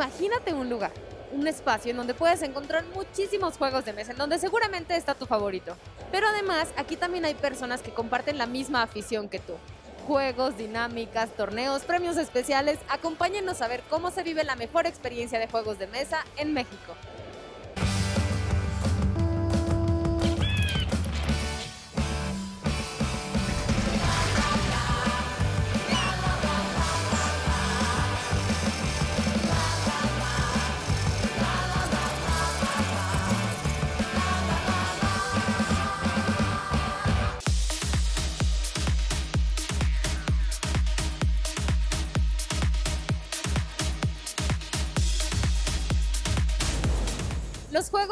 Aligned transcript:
Imagínate 0.00 0.54
un 0.54 0.70
lugar, 0.70 0.92
un 1.30 1.46
espacio 1.46 1.90
en 1.90 1.98
donde 1.98 2.14
puedes 2.14 2.40
encontrar 2.40 2.86
muchísimos 2.94 3.58
juegos 3.58 3.84
de 3.84 3.92
mesa, 3.92 4.12
en 4.12 4.16
donde 4.16 4.38
seguramente 4.38 4.96
está 4.96 5.12
tu 5.12 5.26
favorito. 5.26 5.76
Pero 6.10 6.26
además, 6.26 6.68
aquí 6.78 6.96
también 6.96 7.26
hay 7.26 7.34
personas 7.34 7.82
que 7.82 7.90
comparten 7.90 8.38
la 8.38 8.46
misma 8.46 8.80
afición 8.80 9.28
que 9.28 9.40
tú. 9.40 9.52
Juegos, 10.06 10.56
dinámicas, 10.56 11.28
torneos, 11.36 11.82
premios 11.82 12.16
especiales, 12.16 12.78
acompáñenos 12.88 13.60
a 13.60 13.68
ver 13.68 13.82
cómo 13.90 14.10
se 14.10 14.22
vive 14.22 14.42
la 14.42 14.56
mejor 14.56 14.86
experiencia 14.86 15.38
de 15.38 15.48
juegos 15.48 15.78
de 15.78 15.86
mesa 15.88 16.24
en 16.38 16.54
México. 16.54 16.94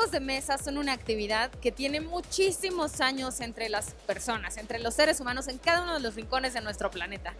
Juegos 0.08 0.12
de 0.12 0.20
mesa 0.20 0.58
son 0.58 0.78
una 0.78 0.92
actividad 0.92 1.50
que 1.50 1.70
tiene 1.70 2.00
muchísimos 2.00 3.00
años 3.00 3.40
entre 3.40 3.68
las 3.68 3.92
personas, 4.06 4.56
entre 4.56 4.78
los 4.78 4.94
seres 4.94 5.20
humanos 5.20 5.48
en 5.48 5.58
cada 5.58 5.82
uno 5.82 5.94
de 5.94 6.00
los 6.00 6.14
rincones 6.14 6.54
de 6.54 6.60
nuestro 6.60 6.90
planeta. 6.90 7.34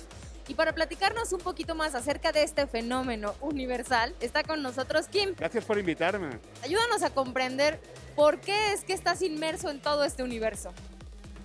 Y 0.49 0.55
para 0.55 0.75
platicarnos 0.75 1.33
un 1.33 1.41
poquito 1.41 1.75
más 1.75 1.95
acerca 1.95 2.33
de 2.33 2.43
este 2.43 2.67
fenómeno 2.67 3.35
universal, 3.41 4.15
está 4.21 4.43
con 4.43 4.63
nosotros 4.63 5.09
Kim. 5.09 5.35
Gracias 5.39 5.65
por 5.65 5.79
invitarme. 5.79 6.39
Ayúdanos 6.63 7.03
a 7.03 7.11
comprender 7.11 7.81
por 8.15 8.41
qué 8.41 8.73
es 8.73 8.85
que 8.85 8.93
estás 8.93 9.23
inmerso 9.23 9.71
en 9.71 9.81
todo 9.81 10.05
este 10.05 10.23
universo. 10.23 10.73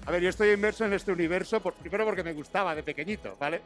A 0.06 0.12
ver, 0.12 0.22
yo 0.22 0.30
estoy 0.30 0.52
inmerso 0.52 0.84
en 0.84 0.94
este 0.94 1.12
universo, 1.12 1.62
por, 1.62 1.74
primero 1.74 2.06
porque 2.06 2.24
me 2.24 2.34
gustaba 2.34 2.76
de 2.76 2.84
pequeñito, 2.84 3.38
¿vale? 3.40 3.62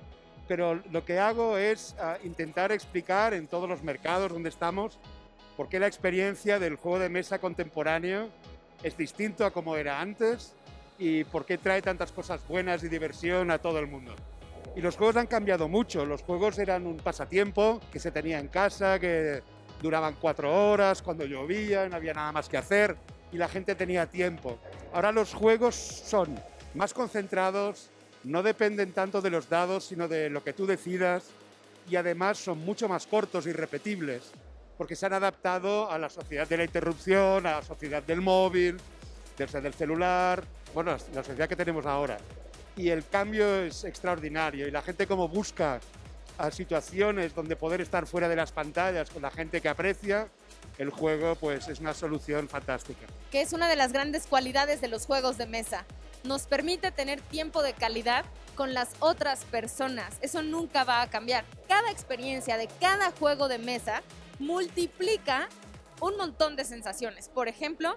Pero 0.48 0.76
lo 0.92 1.04
que 1.04 1.20
hago 1.20 1.58
es 1.58 1.96
uh, 2.00 2.26
intentar 2.26 2.72
explicar 2.72 3.34
en 3.34 3.48
todos 3.48 3.68
los 3.68 3.82
mercados 3.82 4.32
donde 4.32 4.50
estamos 4.50 5.00
por 5.58 5.68
qué 5.70 5.80
la 5.80 5.88
experiencia 5.88 6.60
del 6.60 6.76
juego 6.76 7.00
de 7.00 7.10
mesa 7.10 7.40
contemporáneo 7.40 8.30
es 8.84 8.96
distinto 8.96 9.44
a 9.44 9.52
como 9.52 9.76
era 9.76 10.00
antes 10.00 10.54
y 11.00 11.24
por 11.24 11.46
qué 11.46 11.58
trae 11.58 11.82
tantas 11.82 12.12
cosas 12.12 12.48
buenas 12.48 12.84
y 12.84 12.90
diversión 12.90 13.50
a 13.50 13.58
todo 13.58 13.80
el 13.80 13.88
mundo. 13.88 14.16
Y 14.76 14.82
los 14.82 14.96
juegos 14.96 15.16
han 15.16 15.26
cambiado 15.26 15.68
mucho. 15.68 16.06
Los 16.06 16.22
juegos 16.22 16.60
eran 16.60 16.86
un 16.86 16.98
pasatiempo 16.98 17.82
que 17.92 18.00
se 18.00 18.12
tenía 18.12 18.40
en 18.40 18.50
casa, 18.50 19.00
que 19.00 19.42
duraban 19.82 20.16
cuatro 20.22 20.72
horas, 20.72 21.02
cuando 21.02 21.26
llovía, 21.26 21.90
no 21.90 21.96
había 21.96 22.14
nada 22.14 22.32
más 22.32 22.48
que 22.48 22.58
hacer 22.58 22.96
y 23.32 23.38
la 23.38 23.48
gente 23.48 23.74
tenía 23.74 24.06
tiempo. 24.06 24.60
Ahora 24.94 25.12
los 25.12 25.34
juegos 25.34 25.76
son 25.76 26.40
más 26.76 26.94
concentrados, 26.94 27.90
no 28.24 28.44
dependen 28.44 28.94
tanto 28.94 29.22
de 29.22 29.32
los 29.32 29.50
dados, 29.50 29.86
sino 29.86 30.08
de 30.08 30.30
lo 30.30 30.44
que 30.44 30.54
tú 30.54 30.68
decidas 30.68 31.32
y 31.90 31.96
además 31.96 32.38
son 32.38 32.60
mucho 32.60 32.88
más 32.88 33.08
cortos 33.08 33.48
y 33.48 33.54
repetibles 33.54 34.32
porque 34.78 34.96
se 34.96 35.06
han 35.06 35.14
adaptado 35.14 35.92
a 35.92 35.98
la 35.98 36.10
sociedad 36.10 36.48
de 36.48 36.58
la 36.58 36.64
interrupción, 36.64 37.46
a 37.48 37.58
la 37.58 37.62
sociedad 37.64 38.04
del 38.04 38.22
móvil, 38.22 38.78
del 39.38 39.74
celular, 39.74 40.44
bueno, 40.74 40.92
la 41.14 41.24
sociedad 41.24 41.48
que 41.48 41.56
tenemos 41.56 41.86
ahora. 41.86 42.18
Y 42.76 42.90
el 42.90 43.08
cambio 43.08 43.64
es 43.64 43.84
extraordinario 43.84 44.68
y 44.68 44.72
la 44.72 44.82
gente 44.82 45.08
como 45.08 45.28
busca 45.28 45.80
a 46.38 46.52
situaciones 46.52 47.34
donde 47.34 47.56
poder 47.56 47.82
estar 47.82 48.06
fuera 48.06 48.30
de 48.30 48.36
las 48.36 48.52
pantallas 48.52 49.10
con 49.10 49.24
la 49.24 49.32
gente 49.32 49.62
que 49.62 49.70
aprecia, 49.70 50.28
el 50.78 50.92
juego 50.92 51.36
pues 51.36 51.68
es 51.68 51.80
una 51.80 51.94
solución 51.94 52.48
fantástica. 52.48 53.08
Que 53.32 53.42
es 53.42 53.54
una 53.54 53.68
de 53.68 53.76
las 53.76 53.92
grandes 53.92 54.28
cualidades 54.28 54.80
de 54.82 54.88
los 54.88 55.06
juegos 55.06 55.38
de 55.38 55.48
mesa. 55.48 55.86
Nos 56.24 56.44
permite 56.44 56.92
tener 56.92 57.22
tiempo 57.22 57.64
de 57.64 57.74
calidad 57.74 58.26
con 58.56 58.74
las 58.74 58.90
otras 59.00 59.46
personas. 59.46 60.18
Eso 60.22 60.44
nunca 60.44 60.84
va 60.84 61.02
a 61.02 61.10
cambiar. 61.10 61.46
Cada 61.68 61.90
experiencia 61.92 62.58
de 62.58 62.68
cada 62.80 63.12
juego 63.12 63.48
de 63.48 63.58
mesa 63.58 64.04
multiplica 64.40 65.50
un 66.02 66.18
montón 66.18 66.56
de 66.56 66.66
sensaciones. 66.66 67.30
Por 67.30 67.48
ejemplo, 67.48 67.96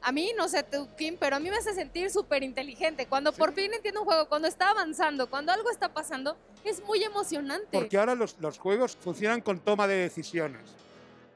a 0.00 0.12
mí, 0.12 0.32
no 0.36 0.48
sé 0.48 0.62
tú, 0.62 0.88
Kim, 0.96 1.16
pero 1.18 1.36
a 1.36 1.40
mí 1.40 1.50
me 1.50 1.56
hace 1.56 1.74
sentir 1.74 2.10
súper 2.10 2.42
inteligente. 2.42 3.06
Cuando 3.06 3.32
por 3.32 3.52
fin 3.52 3.72
entiendo 3.72 4.00
un 4.00 4.06
juego, 4.06 4.28
cuando 4.28 4.48
está 4.48 4.70
avanzando, 4.70 5.28
cuando 5.30 5.52
algo 5.52 5.70
está 5.70 5.92
pasando, 5.92 6.36
es 6.64 6.82
muy 6.84 7.02
emocionante. 7.02 7.78
Porque 7.78 7.98
ahora 7.98 8.14
los, 8.14 8.36
los 8.40 8.58
juegos 8.58 8.96
funcionan 8.96 9.40
con 9.40 9.60
toma 9.60 9.86
de 9.86 9.96
decisiones. 9.96 10.62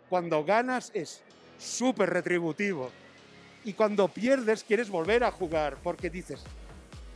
Cuando 0.09 0.45
ganas 0.45 0.91
es 0.95 1.23
súper 1.59 2.11
retributivo. 2.11 2.91
Y 3.65 3.73
cuando 3.73 4.07
pierdes 4.09 4.63
quieres 4.63 4.89
volver 4.89 5.25
a 5.25 5.33
jugar 5.33 5.77
porque 5.83 6.09
dices, 6.09 6.43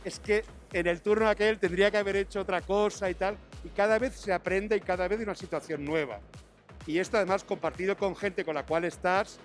es 0.03 0.19
que 0.19 0.43
en 0.73 0.87
el 0.87 1.01
turno 1.01 1.29
aquel 1.29 1.59
tendría 1.59 1.91
que 1.91 1.97
haber 1.97 2.17
hecho 2.17 2.41
otra 2.41 2.61
cosa 2.61 3.09
y 3.09 3.13
tal. 3.13 3.37
Y 3.63 3.69
cada 3.69 3.99
vez 3.99 4.15
se 4.15 4.33
aprende 4.33 4.75
y 4.75 4.81
cada 4.81 5.07
vez 5.07 5.19
hay 5.19 5.23
una 5.23 5.35
situación 5.35 5.85
nueva 5.85 6.19
y 6.85 6.99
esto 6.99 7.17
además 7.17 7.43
compartido 7.43 7.95
con 7.97 8.15
gente 8.15 8.43
con 8.43 8.55
la 8.55 8.65
cual 8.65 8.85
estás 8.85 9.39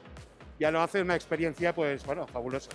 ya 0.58 0.70
lo 0.70 0.80
hace 0.80 1.02
una 1.02 1.14
experiencia 1.14 1.74
pues 1.74 2.04
bueno, 2.04 2.26
fabulosa. 2.26 2.70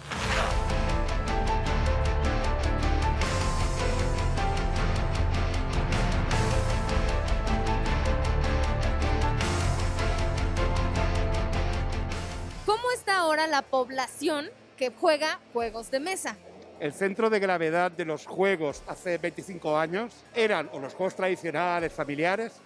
¿Cómo 12.66 12.92
está 12.94 13.18
ahora 13.18 13.48
la 13.48 13.64
población 13.64 14.50
que 14.78 14.92
juega 14.92 15.40
juegos 15.54 15.90
de 15.90 16.00
mesa? 16.00 16.38
El 16.80 16.94
centro 16.94 17.30
de 17.30 17.40
gravedad 17.40 17.92
de 17.92 18.06
los 18.06 18.26
juegos 18.26 18.84
hace 18.88 19.18
25 19.18 19.78
años 19.78 20.24
eran 20.34 20.70
o 20.74 20.80
los 20.80 20.96
juegos 20.96 21.16
tradicionales 21.16 21.94
familiares 21.94 22.60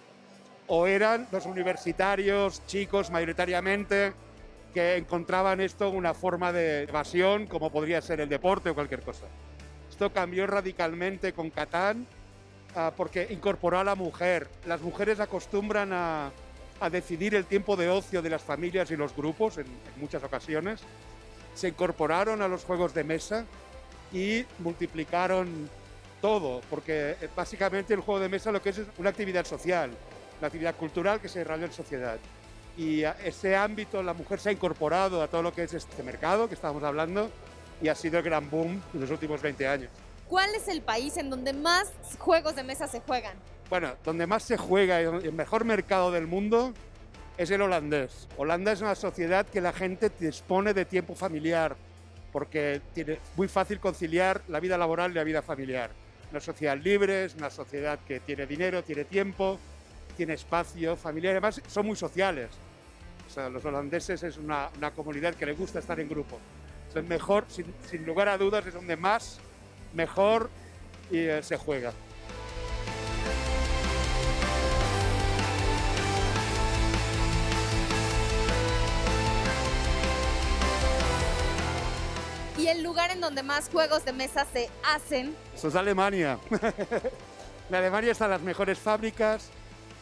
o 0.68 0.86
eran 0.86 1.26
los 1.30 1.46
universitarios, 1.46 2.64
chicos 2.66 3.10
mayoritariamente, 3.10 4.12
que 4.74 4.96
encontraban 4.96 5.60
esto 5.60 5.88
una 5.90 6.12
forma 6.12 6.52
de 6.52 6.82
evasión, 6.82 7.46
como 7.46 7.70
podría 7.70 8.00
ser 8.02 8.20
el 8.20 8.28
deporte 8.28 8.70
o 8.70 8.74
cualquier 8.74 9.02
cosa. 9.02 9.26
Esto 9.88 10.12
cambió 10.12 10.46
radicalmente 10.46 11.32
con 11.32 11.50
Catán 11.50 12.06
uh, 12.74 12.90
porque 12.96 13.26
incorporó 13.30 13.78
a 13.78 13.84
la 13.84 13.94
mujer. 13.94 14.48
Las 14.66 14.82
mujeres 14.82 15.20
acostumbran 15.20 15.92
a, 15.92 16.30
a, 16.80 16.90
decidir 16.90 17.34
el 17.34 17.46
tiempo 17.46 17.76
de 17.76 17.88
ocio 17.88 18.20
de 18.20 18.28
las 18.28 18.42
familias 18.42 18.90
y 18.90 18.96
los 18.96 19.16
grupos 19.16 19.56
en, 19.58 19.66
en 19.66 20.00
muchas 20.00 20.22
ocasiones. 20.22 20.82
Se 21.54 21.68
incorporaron 21.68 22.42
a 22.42 22.48
los 22.48 22.64
juegos 22.64 22.92
de 22.92 23.04
mesa 23.04 23.46
y 24.12 24.44
multiplicaron 24.58 25.70
todo, 26.20 26.60
porque 26.68 27.16
eh, 27.20 27.28
básicamente 27.34 27.94
el 27.94 28.00
juego 28.00 28.20
de 28.20 28.28
mesa 28.28 28.52
lo 28.52 28.60
que 28.60 28.70
es 28.70 28.78
es 28.78 28.86
una 28.98 29.10
actividad 29.10 29.46
social 29.46 29.90
la 30.40 30.48
actividad 30.48 30.74
cultural 30.76 31.20
que 31.20 31.28
se 31.28 31.40
desarrolla 31.40 31.66
en 31.66 31.72
sociedad. 31.72 32.18
Y 32.76 33.04
a 33.04 33.12
ese 33.24 33.56
ámbito 33.56 34.02
la 34.02 34.12
mujer 34.12 34.38
se 34.38 34.50
ha 34.50 34.52
incorporado 34.52 35.22
a 35.22 35.28
todo 35.28 35.42
lo 35.42 35.52
que 35.52 35.62
es 35.62 35.74
este 35.74 36.02
mercado 36.02 36.48
que 36.48 36.54
estábamos 36.54 36.82
hablando 36.82 37.30
y 37.80 37.88
ha 37.88 37.94
sido 37.94 38.18
el 38.18 38.24
gran 38.24 38.50
boom 38.50 38.82
en 38.92 39.00
los 39.00 39.10
últimos 39.10 39.40
20 39.40 39.66
años. 39.66 39.90
¿Cuál 40.28 40.54
es 40.54 40.68
el 40.68 40.82
país 40.82 41.16
en 41.16 41.30
donde 41.30 41.52
más 41.52 41.92
juegos 42.18 42.56
de 42.56 42.64
mesa 42.64 42.86
se 42.88 43.00
juegan? 43.00 43.36
Bueno, 43.70 43.94
donde 44.04 44.26
más 44.26 44.42
se 44.42 44.56
juega 44.56 45.00
y 45.00 45.04
el 45.04 45.32
mejor 45.32 45.64
mercado 45.64 46.10
del 46.10 46.26
mundo 46.26 46.72
es 47.38 47.50
el 47.50 47.62
holandés. 47.62 48.28
Holanda 48.36 48.72
es 48.72 48.80
una 48.80 48.94
sociedad 48.94 49.46
que 49.46 49.60
la 49.60 49.72
gente 49.72 50.10
dispone 50.18 50.74
de 50.74 50.84
tiempo 50.84 51.14
familiar 51.14 51.76
porque 52.32 52.80
tiene 52.92 53.18
muy 53.36 53.48
fácil 53.48 53.80
conciliar 53.80 54.42
la 54.48 54.60
vida 54.60 54.76
laboral 54.76 55.10
y 55.10 55.14
la 55.14 55.24
vida 55.24 55.42
familiar. 55.42 55.90
Una 56.30 56.40
sociedad 56.40 56.76
libre, 56.76 57.24
es 57.24 57.34
una 57.34 57.50
sociedad 57.50 57.98
que 58.06 58.20
tiene 58.20 58.46
dinero, 58.46 58.82
tiene 58.82 59.04
tiempo, 59.04 59.58
tiene 60.16 60.34
espacio 60.34 60.96
familiar, 60.96 61.32
además 61.32 61.60
son 61.68 61.86
muy 61.86 61.96
sociales. 61.96 62.50
O 63.26 63.30
sea, 63.30 63.48
los 63.48 63.64
holandeses 63.64 64.22
es 64.22 64.38
una, 64.38 64.70
una 64.76 64.90
comunidad 64.92 65.34
que 65.34 65.46
le 65.46 65.52
gusta 65.52 65.78
estar 65.78 65.98
en 66.00 66.08
grupo. 66.08 66.38
Es 66.94 67.04
mejor, 67.04 67.44
sin, 67.48 67.66
sin, 67.90 68.06
lugar 68.06 68.26
a 68.26 68.38
dudas, 68.38 68.64
es 68.66 68.72
donde 68.72 68.96
más, 68.96 69.38
mejor 69.92 70.48
y, 71.10 71.18
eh, 71.18 71.42
se 71.42 71.58
juega. 71.58 71.92
¿Y 82.56 82.68
el 82.68 82.82
lugar 82.82 83.10
en 83.10 83.20
donde 83.20 83.42
más 83.42 83.68
juegos 83.68 84.04
de 84.06 84.14
mesa 84.14 84.46
se 84.50 84.70
hacen? 84.82 85.36
Eso 85.54 85.68
es 85.68 85.74
Alemania. 85.74 86.38
en 87.68 87.74
Alemania 87.74 88.12
están 88.12 88.30
las 88.30 88.40
mejores 88.40 88.78
fábricas, 88.78 89.50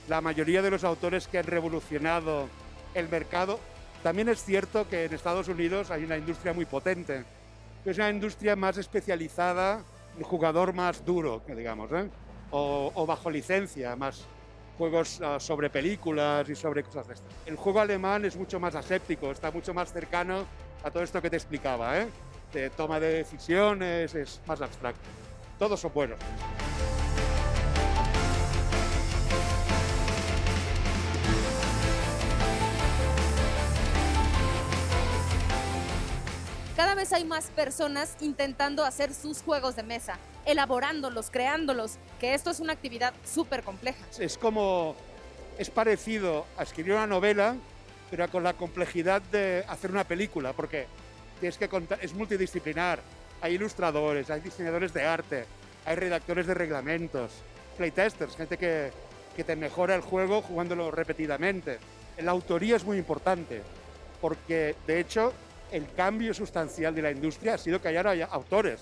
la 0.09 0.21
mayoría 0.21 0.63
de 0.63 0.71
los 0.71 0.85
autores 0.85 1.29
que 1.29 1.39
han 1.39 1.47
revolucionado 1.47 2.49
el 2.95 3.09
mercado. 3.09 3.59
También 4.03 4.29
es 4.29 4.45
cierto 4.45 4.89
que 4.89 5.05
en 5.05 5.15
Estados 5.15 5.49
Unidos 5.49 5.91
hay 5.91 6.05
una 6.05 6.17
industria 6.17 6.53
muy 6.53 6.67
potente, 6.67 7.25
que 7.83 7.91
es 7.91 7.97
una 7.97 8.11
industria 8.11 8.55
más 8.57 8.77
especializada, 8.77 9.83
un 10.17 10.25
jugador 10.25 10.73
más 10.75 11.05
duro, 11.05 11.43
digamos, 11.47 11.91
¿eh? 11.93 12.09
o, 12.51 13.07
bajo 13.07 13.31
licencia, 13.31 13.97
más, 13.97 14.25
juegos 14.79 15.21
uh, 15.21 15.41
sobre 15.41 15.71
películas 15.71 16.49
y 16.49 16.55
sobre 16.55 16.83
cosas 16.83 17.09
de 17.09 17.15
estas. 17.15 17.33
El 17.47 17.57
juego 17.57 17.81
alemán 17.81 18.25
es 18.25 18.37
mucho 18.37 18.61
más 18.61 18.75
aséptico, 18.75 19.31
está 19.31 19.51
mucho 19.51 19.73
más 19.75 19.93
cercano 19.93 20.45
a 20.85 20.91
todo 20.91 21.03
esto 21.03 21.21
que 21.21 21.31
te 21.31 21.37
explicaba, 21.37 21.99
¿eh? 21.99 22.09
de 22.53 22.71
toma 22.71 23.01
de 23.01 23.09
decisiones, 23.15 24.15
es 24.15 24.41
más 24.47 24.61
abstracto. 24.61 25.09
Todos 25.59 25.81
son 25.81 25.93
buenos. 25.93 26.19
Hay 37.13 37.25
más 37.25 37.47
personas 37.51 38.17
intentando 38.21 38.85
hacer 38.85 39.13
sus 39.13 39.43
juegos 39.43 39.77
de 39.77 39.83
mesa, 39.83 40.19
elaborándolos, 40.47 41.31
creándolos, 41.31 41.99
que 42.19 42.35
esto 42.35 42.51
es 42.51 42.61
una 42.61 42.73
actividad 42.73 43.13
súper 43.25 43.63
compleja. 43.63 44.05
Es 44.19 44.39
como, 44.39 44.97
es 45.59 45.71
parecido 45.71 46.47
a 46.57 46.63
escribir 46.63 46.95
una 46.95 47.07
novela, 47.07 47.57
pero 48.11 48.29
con 48.31 48.43
la 48.43 48.55
complejidad 48.55 49.23
de 49.23 49.65
hacer 49.69 49.91
una 49.91 50.05
película, 50.05 50.53
porque 50.53 50.87
tienes 51.41 51.59
que 51.59 51.69
es 52.01 52.15
multidisciplinar. 52.15 53.01
Hay 53.41 53.55
ilustradores, 53.55 54.31
hay 54.31 54.41
diseñadores 54.41 54.95
de 54.95 55.05
arte, 55.05 55.45
hay 55.85 55.97
redactores 55.97 56.47
de 56.47 56.55
reglamentos, 56.55 57.33
playtesters, 57.77 58.37
gente 58.37 58.57
que, 58.57 58.93
que 59.37 59.45
te 59.45 59.57
mejora 59.57 59.95
el 59.95 60.01
juego 60.01 60.43
jugándolo 60.43 60.91
repetidamente. 60.91 61.79
La 62.19 62.31
autoría 62.31 62.77
es 62.77 62.85
muy 62.85 62.97
importante, 62.97 63.63
porque 64.21 64.77
de 64.87 65.01
hecho 65.01 65.33
el 65.71 65.93
cambio 65.93 66.35
sustancial 66.35 66.95
de 66.95 67.03
la 67.03 67.11
industria 67.11 67.55
ha 67.55 67.59
sido 67.59 67.81
que 67.81 67.89
ahora 67.89 68.11
hay 68.11 68.23
autores 68.23 68.81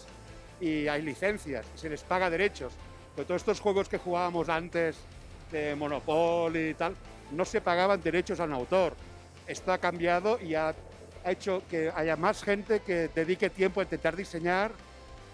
y 0.61 0.87
hay 0.89 1.03
licencias 1.03 1.67
y 1.75 1.79
se 1.79 1.89
les 1.89 2.03
paga 2.03 2.31
derechos. 2.31 2.73
Pero 3.15 3.27
todos 3.27 3.43
estos 3.43 3.61
juegos 3.61 3.89
que 3.89 3.99
jugábamos 3.99 4.49
antes 4.49 4.97
de 5.51 5.75
Monopoly 5.75 6.71
y 6.71 6.75
tal, 6.75 6.95
no 7.31 7.45
se 7.45 7.61
pagaban 7.61 8.03
derechos 8.03 8.41
a 8.41 8.45
un 8.45 8.53
autor. 8.53 8.95
Esto 9.47 9.73
ha 9.73 9.79
cambiado 9.79 10.39
y 10.41 10.55
ha, 10.55 10.75
hecho 11.25 11.63
que 11.71 11.91
haya 11.95 12.17
más 12.17 12.43
gente 12.43 12.81
que 12.81 13.09
dedique 13.15 13.49
tiempo 13.49 13.81
a 13.81 13.85
intentar 13.85 14.17
diseñar 14.17 14.73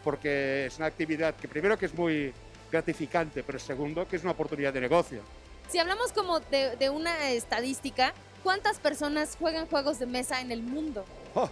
porque 0.05 0.67
es 0.67 0.77
una 0.77 0.87
actividad 0.87 1.35
que 1.35 1.49
primero 1.49 1.79
que 1.79 1.87
es 1.87 1.95
muy 1.95 2.33
gratificante, 2.71 3.43
pero 3.43 3.59
segundo 3.59 4.07
que 4.07 4.17
es 4.17 4.23
una 4.23 4.33
oportunidad 4.33 4.73
de 4.73 4.83
negocio. 4.83 5.23
Si 5.69 5.79
hablamos 5.79 6.13
como 6.13 6.41
de 6.41 6.91
una 6.91 7.31
estadística, 7.31 8.13
¿cuántas 8.43 8.79
personas 8.79 9.37
juegan 9.39 9.67
juegos 9.67 9.99
de 9.99 10.07
mesa 10.07 10.41
en 10.41 10.53
el 10.53 10.63
mundo? 10.63 11.05
Oh. 11.35 11.49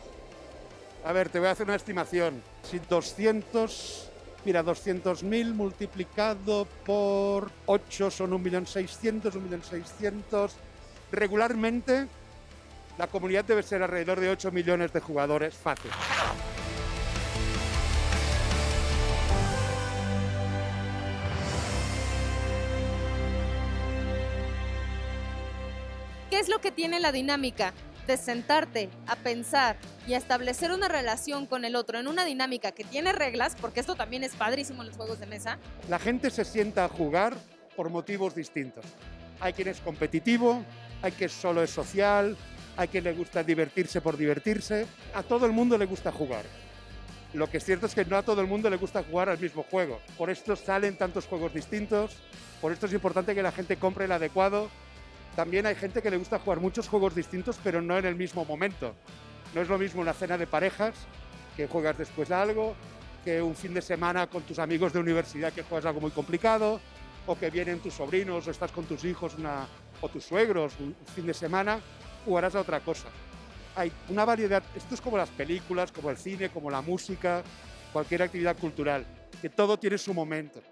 A 1.05 1.13
ver, 1.13 1.29
te 1.29 1.39
voy 1.39 1.49
a 1.49 1.53
hacer 1.53 1.67
una 1.67 1.77
estimación. 1.77 2.43
Si 2.69 2.81
200, 2.81 4.11
mira, 4.45 4.65
200.000 4.65 5.55
multiplicado 5.55 6.67
por 6.85 7.53
8 7.67 8.11
son 8.11 8.33
1.600.000, 8.33 9.33
1.600.000. 9.33 10.51
Regularmente 11.13 12.09
la 12.99 13.07
comunidad 13.07 13.45
debe 13.45 13.63
ser 13.63 13.83
alrededor 13.83 14.19
de 14.19 14.31
8 14.31 14.51
millones 14.51 14.93
de 14.93 15.01
jugadores 15.01 15.55
fácil. 15.55 15.91
¿Qué 26.37 26.41
es 26.41 26.51
lo 26.51 26.61
que 26.61 26.71
tiene 26.71 27.01
la 27.01 27.13
dinámica? 27.13 27.73
de 28.07 28.19
sentarte 28.19 28.91
a 29.07 29.17
pensar 29.17 29.79
y 30.07 30.13
a 30.13 30.19
establecer 30.19 30.71
una 30.71 30.87
relación 30.87 31.47
con 31.47 31.65
el 31.65 31.75
otro 31.75 31.99
en 31.99 32.07
una 32.07 32.27
dinámica 32.27 32.73
que 32.73 32.85
tiene 32.85 33.13
reglas, 33.13 33.57
porque 33.59 33.81
esto 33.81 33.95
también 33.95 34.23
es 34.23 34.37
padrísimo 34.37 34.83
en 34.83 34.89
los 34.89 34.97
juegos 34.97 35.19
de 35.19 35.25
mesa. 35.25 35.59
La 35.89 35.99
gente 35.99 36.31
se 36.31 36.45
sienta 36.45 36.85
a 36.85 36.89
jugar 36.89 37.35
por 37.75 37.89
motivos 37.89 38.35
distintos. 38.35 38.85
Hay 39.41 39.55
quien 39.55 39.69
es 39.69 39.81
competitivo, 39.81 40.63
hay 41.01 41.13
quien 41.13 41.31
solo 41.31 41.63
es 41.63 41.71
social, 41.71 42.37
hay 42.77 42.89
quien 42.89 43.05
le 43.05 43.15
gusta 43.15 43.43
divertirse 43.43 44.03
por 44.03 44.19
divertirse. 44.19 44.87
A 45.15 45.23
todo 45.23 45.47
el 45.47 45.53
mundo 45.53 45.79
le 45.79 45.87
gusta 45.87 46.13
jugar. 46.13 46.45
Lo 47.33 47.49
que 47.49 47.57
es 47.57 47.65
cierto 47.65 47.87
es 47.87 47.95
que 47.95 48.05
no 48.05 48.19
a 48.19 48.23
todo 48.23 48.43
el 48.43 48.47
mundo 48.47 48.69
le 48.69 48.77
gusta 48.77 49.03
jugar 49.03 49.31
al 49.31 49.39
mismo 49.39 49.65
juego. 49.65 50.01
Por 50.19 50.29
esto 50.29 50.55
salen 50.55 50.99
tantos 50.99 51.27
juegos 51.27 51.55
distintos, 51.55 52.19
por 52.61 52.73
esto 52.73 52.85
es 52.85 52.93
importante 52.93 53.35
que 53.35 53.43
la 53.43 53.53
gente 53.53 53.79
compre 53.79 54.05
el 54.05 54.13
adecuado 54.13 54.69
también 55.37 55.67
hay 55.67 55.75
gente 55.75 56.01
que 56.01 56.11
le 56.11 56.17
gusta 56.17 56.39
jugar 56.39 56.61
muchos 56.61 56.89
juegos 56.89 57.15
distintos, 57.15 57.59
pero 57.63 57.83
no 57.83 57.99
en 57.99 58.07
el 58.07 58.17
mismo 58.17 58.47
momento. 58.47 58.95
No 59.55 59.61
es 59.61 59.69
lo 59.69 59.77
mismo 59.77 60.01
una 60.01 60.15
cena 60.15 60.39
de 60.39 60.47
parejas, 60.47 60.95
que 61.55 61.69
juegas 61.69 61.99
después 61.99 62.31
de 62.31 62.35
algo, 62.35 62.75
que 63.23 63.43
un 63.43 63.55
fin 63.55 63.75
de 63.75 63.83
semana 63.83 64.29
con 64.29 64.43
tus 64.45 64.59
amigos 64.59 64.95
de 64.95 64.99
universidad 64.99 65.53
que 65.53 65.63
juegas 65.63 65.85
algo 65.85 66.01
muy 66.01 66.11
complicado, 66.11 66.81
o 67.27 67.39
que 67.39 67.51
vienen 67.51 67.81
tus 67.81 67.93
sobrinos 67.93 68.47
o 68.47 68.51
estás 68.51 68.73
con 68.73 68.87
tus 68.87 69.05
hijos 69.05 69.35
una, 69.37 69.67
o 70.01 70.09
tus 70.09 70.25
suegros 70.25 70.73
un 70.81 70.97
fin 71.15 71.27
de 71.27 71.35
semana, 71.35 71.81
jugarás 72.25 72.55
a 72.55 72.61
otra 72.61 72.81
cosa. 72.81 73.09
Hay 73.75 73.93
una 74.09 74.25
variedad, 74.25 74.63
esto 74.75 74.95
es 74.95 75.03
como 75.03 75.19
las 75.19 75.29
películas, 75.29 75.93
como 75.93 76.09
el 76.09 76.17
cine, 76.17 76.49
como 76.49 76.71
la 76.71 76.81
música, 76.81 77.43
cualquier 77.93 78.23
actividad 78.23 78.57
cultural, 78.57 79.05
que 79.43 79.51
todo 79.51 79.79
tiene 79.79 79.99
su 79.99 80.15
momento 80.15 80.63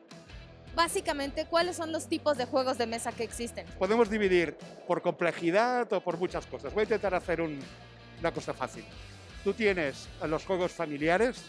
básicamente 0.74 1.46
cuáles 1.46 1.76
son 1.76 1.92
los 1.92 2.08
tipos 2.08 2.36
de 2.36 2.46
juegos 2.46 2.78
de 2.78 2.86
mesa 2.86 3.12
que 3.12 3.24
existen. 3.24 3.66
Podemos 3.78 4.10
dividir 4.10 4.56
por 4.86 5.02
complejidad 5.02 5.92
o 5.92 6.00
por 6.00 6.18
muchas 6.18 6.46
cosas. 6.46 6.72
Voy 6.74 6.82
a 6.82 6.84
intentar 6.84 7.14
hacer 7.14 7.40
un, 7.40 7.58
una 8.20 8.32
cosa 8.32 8.52
fácil. 8.52 8.84
Tú 9.42 9.52
tienes 9.52 10.08
los 10.26 10.44
juegos 10.44 10.72
familiares, 10.72 11.42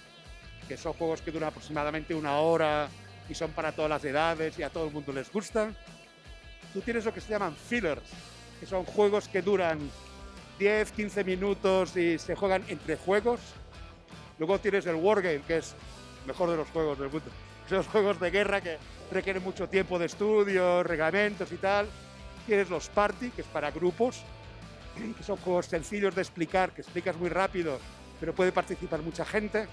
que 0.68 0.77
son 0.77 0.94
juegos 0.94 1.22
que 1.22 1.31
duran 1.31 1.50
aproximadamente 1.50 2.13
una 2.13 2.39
hora 2.39 2.89
y 3.30 3.36
son 3.36 3.51
para 3.51 3.72
todas 3.72 3.89
las 3.89 4.04
edades 4.04 4.57
y 4.60 4.63
a 4.63 4.69
todo 4.69 4.88
el 4.88 4.94
mundo 4.94 5.12
les 5.12 5.31
gusta. 5.31 5.72
Tú 6.74 6.81
tienes 6.81 7.06
lo 7.06 7.13
que 7.13 7.22
se 7.22 7.30
llaman 7.30 7.56
fillers, 7.56 8.01
que 8.60 8.66
son 8.66 8.83
juegos 8.83 9.27
que 9.27 9.42
duran 9.42 9.80
10, 10.60 10.92
15 10.92 11.24
minutos 11.24 11.95
y 11.95 12.18
se 12.19 12.36
juegan 12.36 12.63
entre 12.68 12.98
juegos. 12.98 13.39
Luego 14.38 14.60
tienes 14.60 14.86
el 14.86 14.95
Wargame, 14.95 15.42
que 15.42 15.57
es 15.57 15.75
mejor 16.25 16.50
de 16.50 16.57
los 16.57 16.68
juegos 16.69 17.00
del 17.00 17.10
mundo. 17.10 17.31
Esos 17.66 17.88
juegos 17.88 18.20
de 18.20 18.30
guerra 18.30 18.62
que 18.62 18.78
requieren 19.12 19.44
mucho 19.44 19.68
tiempo 19.68 19.98
de 19.98 20.06
estudio, 20.06 20.84
reglamentos 20.84 21.52
y 21.52 21.58
tal. 21.58 21.88
Tienes 22.46 22.70
los 22.70 22.90
party, 22.90 23.32
que 23.32 23.42
es 23.42 23.48
para 23.48 23.72
grupos, 23.72 24.22
que 25.18 25.24
son 25.24 25.38
juegos 25.38 25.66
sencillos 25.66 26.14
de 26.14 26.22
explicar, 26.22 26.72
que 26.72 26.82
explicas 26.82 27.18
muy 27.18 27.30
rápido, 27.30 27.80
pero 28.20 28.34
puede 28.36 28.52
participar 28.52 29.02
mucha 29.02 29.26
gente, 29.26 29.68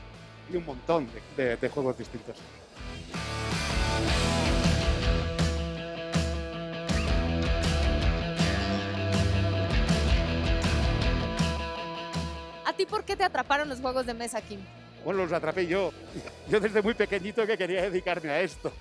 y 0.50 0.56
un 0.56 0.64
montón 0.64 1.06
de, 1.36 1.44
de, 1.44 1.56
de 1.56 1.68
juegos 1.68 1.98
distintos. 1.98 2.36
¿A 12.64 12.72
ti 12.72 12.86
por 12.86 13.04
qué 13.04 13.16
te 13.16 13.24
atraparon 13.24 13.68
los 13.68 13.80
juegos 13.80 14.06
de 14.06 14.14
mesa, 14.14 14.40
Kim? 14.40 14.60
Bueno, 15.04 15.22
los 15.22 15.32
atrapé 15.32 15.66
yo. 15.66 15.92
Yo 16.48 16.60
desde 16.60 16.82
muy 16.82 16.94
pequeñito 16.94 17.46
que 17.46 17.58
quería 17.58 17.82
dedicarme 17.82 18.30
a 18.30 18.40
esto. 18.40 18.72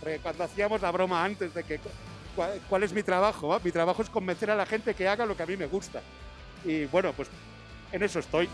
Porque 0.00 0.18
cuando 0.18 0.44
hacíamos 0.44 0.82
la 0.82 0.90
broma 0.90 1.24
antes 1.24 1.54
de 1.54 1.64
que 1.64 1.80
cuál, 2.68 2.82
es 2.82 2.92
mi 2.92 3.02
trabajo, 3.02 3.58
mi 3.62 3.70
trabajo 3.70 4.02
es 4.02 4.10
convencer 4.10 4.50
a 4.50 4.56
la 4.56 4.66
gente 4.66 4.94
que 4.94 5.08
haga 5.08 5.26
lo 5.26 5.36
que 5.36 5.42
a 5.42 5.46
mí 5.46 5.56
me 5.56 5.66
gusta. 5.66 6.00
Y 6.64 6.86
bueno, 6.86 7.12
pues 7.12 7.28
en 7.92 8.02
eso 8.02 8.18
estoy. 8.18 8.48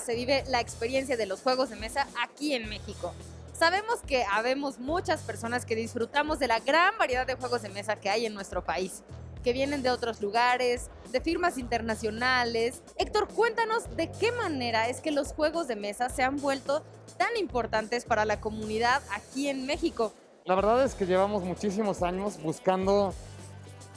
Se 0.00 0.14
vive 0.14 0.44
la 0.48 0.60
experiencia 0.60 1.16
de 1.16 1.26
los 1.26 1.40
juegos 1.42 1.70
de 1.70 1.76
mesa 1.76 2.06
aquí 2.22 2.54
en 2.54 2.68
México. 2.68 3.12
Sabemos 3.52 4.00
que 4.06 4.24
habemos 4.30 4.78
muchas 4.78 5.22
personas 5.22 5.66
que 5.66 5.74
disfrutamos 5.74 6.38
de 6.38 6.46
la 6.46 6.60
gran 6.60 6.96
variedad 6.98 7.26
de 7.26 7.34
juegos 7.34 7.62
de 7.62 7.68
mesa 7.68 7.96
que 7.96 8.08
hay 8.08 8.24
en 8.24 8.32
nuestro 8.32 8.64
país, 8.64 9.02
que 9.42 9.52
vienen 9.52 9.82
de 9.82 9.90
otros 9.90 10.20
lugares, 10.20 10.88
de 11.10 11.20
firmas 11.20 11.58
internacionales. 11.58 12.82
Héctor, 12.96 13.28
cuéntanos 13.28 13.96
de 13.96 14.10
qué 14.10 14.30
manera 14.32 14.88
es 14.88 15.00
que 15.00 15.10
los 15.10 15.32
juegos 15.32 15.66
de 15.66 15.76
mesa 15.76 16.08
se 16.08 16.22
han 16.22 16.36
vuelto 16.36 16.84
tan 17.18 17.36
importantes 17.36 18.04
para 18.04 18.24
la 18.24 18.40
comunidad 18.40 19.02
aquí 19.12 19.48
en 19.48 19.66
México. 19.66 20.12
La 20.44 20.54
verdad 20.54 20.84
es 20.84 20.94
que 20.94 21.06
llevamos 21.06 21.42
muchísimos 21.42 22.02
años 22.02 22.40
buscando 22.40 23.12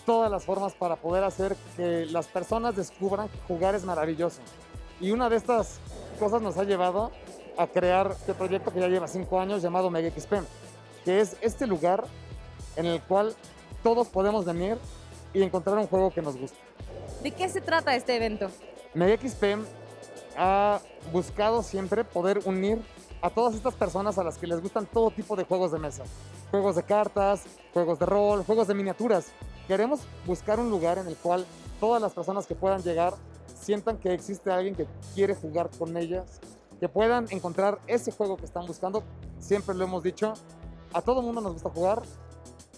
todas 0.06 0.30
las 0.32 0.46
formas 0.46 0.74
para 0.74 0.96
poder 0.96 1.24
hacer 1.24 1.56
que 1.76 2.06
las 2.08 2.28
personas 2.28 2.76
descubran 2.76 3.30
que 3.30 3.38
jugar 3.48 3.76
es 3.76 3.84
maravilloso. 3.84 4.42
Y 5.00 5.12
una 5.12 5.30
de 5.30 5.36
estas 5.36 5.80
cosas 6.20 6.42
nos 6.42 6.58
ha 6.58 6.64
llevado 6.64 7.12
a 7.58 7.68
crear 7.68 8.12
este 8.12 8.34
proyecto 8.34 8.72
que 8.72 8.80
ya 8.80 8.88
lleva 8.88 9.08
cinco 9.08 9.40
años 9.40 9.62
llamado 9.62 9.90
Mega 9.90 10.10
XP, 10.10 10.34
que 11.04 11.20
es 11.20 11.38
este 11.42 11.68
lugar 11.68 12.06
en 12.76 12.86
el 12.86 13.02
cual 13.02 13.36
todos 13.84 14.08
podemos 14.08 14.46
venir 14.46 14.78
y 15.34 15.42
encontrar 15.44 15.78
un 15.78 15.88
juego 15.88 16.12
que 16.12 16.22
nos 16.22 16.38
guste. 16.38 16.58
¿De 17.22 17.32
qué 17.32 17.50
se 17.50 17.62
trata 17.62 17.96
este 17.96 18.16
evento? 18.16 18.50
Mega 18.94 19.18
XP 19.18 19.44
ha 20.38 20.80
buscado 21.12 21.64
siempre 21.64 22.04
poder 22.04 22.40
unir 22.46 22.82
a 23.22 23.30
todas 23.30 23.56
estas 23.56 23.74
personas 23.74 24.18
a 24.18 24.24
las 24.24 24.38
que 24.38 24.48
les 24.48 24.62
gustan 24.62 24.86
todo 24.86 25.12
tipo 25.12 25.36
de 25.36 25.44
juegos 25.44 25.72
de 25.72 25.80
mesa. 25.80 26.04
Juegos 26.52 26.76
de 26.76 26.84
cartas, 26.84 27.44
juegos 27.74 28.00
de 28.00 28.06
rol, 28.06 28.44
juegos 28.46 28.68
de 28.68 28.76
miniaturas. 28.76 29.28
Queremos 29.68 30.02
buscar 30.26 30.60
un 30.60 30.70
lugar 30.70 30.98
en 31.00 31.08
el 31.08 31.16
cual 31.16 31.46
todas 31.80 32.02
las 32.02 32.14
personas 32.14 32.46
que 32.46 32.56
puedan 32.56 32.82
llegar 32.84 33.14
sientan 33.66 33.98
que 33.98 34.14
existe 34.14 34.52
alguien 34.52 34.76
que 34.76 34.86
quiere 35.16 35.34
jugar 35.34 35.72
con 35.76 35.98
ellas, 35.98 36.40
que 36.80 36.88
puedan 36.88 37.26
encontrar 37.32 37.80
ese 37.88 38.12
juego 38.12 38.38
que 38.38 38.46
están 38.46 38.68
buscando. 38.68 39.04
Siempre 39.40 39.74
lo 39.74 39.86
hemos 39.86 40.04
dicho, 40.04 40.34
a 40.94 41.02
todo 41.02 41.24
mundo 41.24 41.42
nos 41.42 41.54
gusta 41.54 41.72
jugar, 41.72 42.04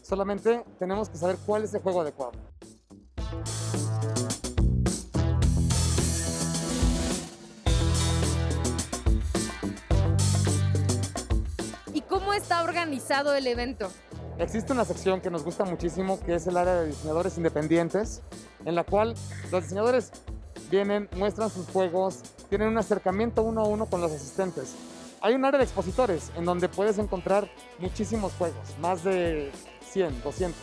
solamente 0.01 0.63
tenemos 0.79 1.10
que 1.10 1.17
saber 1.17 1.36
cuál 1.46 1.65
es 1.65 1.74
el 1.74 1.82
juego 1.82 2.01
adecuado. 2.01 2.32
¿Y 11.94 12.01
cómo 12.01 12.32
está 12.32 12.63
organizado 12.63 13.36
el 13.36 13.46
evento? 13.48 13.89
Existe 14.39 14.72
una 14.72 14.86
sección 14.86 15.20
que 15.20 15.29
nos 15.29 15.44
gusta 15.44 15.65
muchísimo, 15.65 16.17
que 16.22 16.36
es 16.36 16.48
el 16.48 16.56
área 16.56 16.75
de 16.75 16.88
diseñadores 16.88 17.36
independientes, 17.38 18.22
en 18.63 18.75
la 18.75 18.86
cual 18.86 19.15
los 19.51 19.63
diseñadores 19.63 20.13
vienen, 20.70 21.10
muestran 21.16 21.50
sus 21.50 21.68
juegos, 21.68 22.22
tienen 22.50 22.70
un 22.70 22.78
acercamiento 22.78 23.44
uno 23.44 23.62
a 23.62 23.66
uno 23.66 23.86
con 23.86 24.02
los 24.02 24.12
asistentes. 24.12 24.76
Hay 25.22 25.34
un 25.34 25.46
área 25.46 25.58
de 25.58 25.64
expositores 25.64 26.32
en 26.36 26.46
donde 26.46 26.70
puedes 26.70 26.98
encontrar 27.00 27.50
muchísimos 27.80 28.34
juegos, 28.34 28.78
más 28.80 29.04
de 29.04 29.52
100, 29.92 30.22
200. 30.22 30.60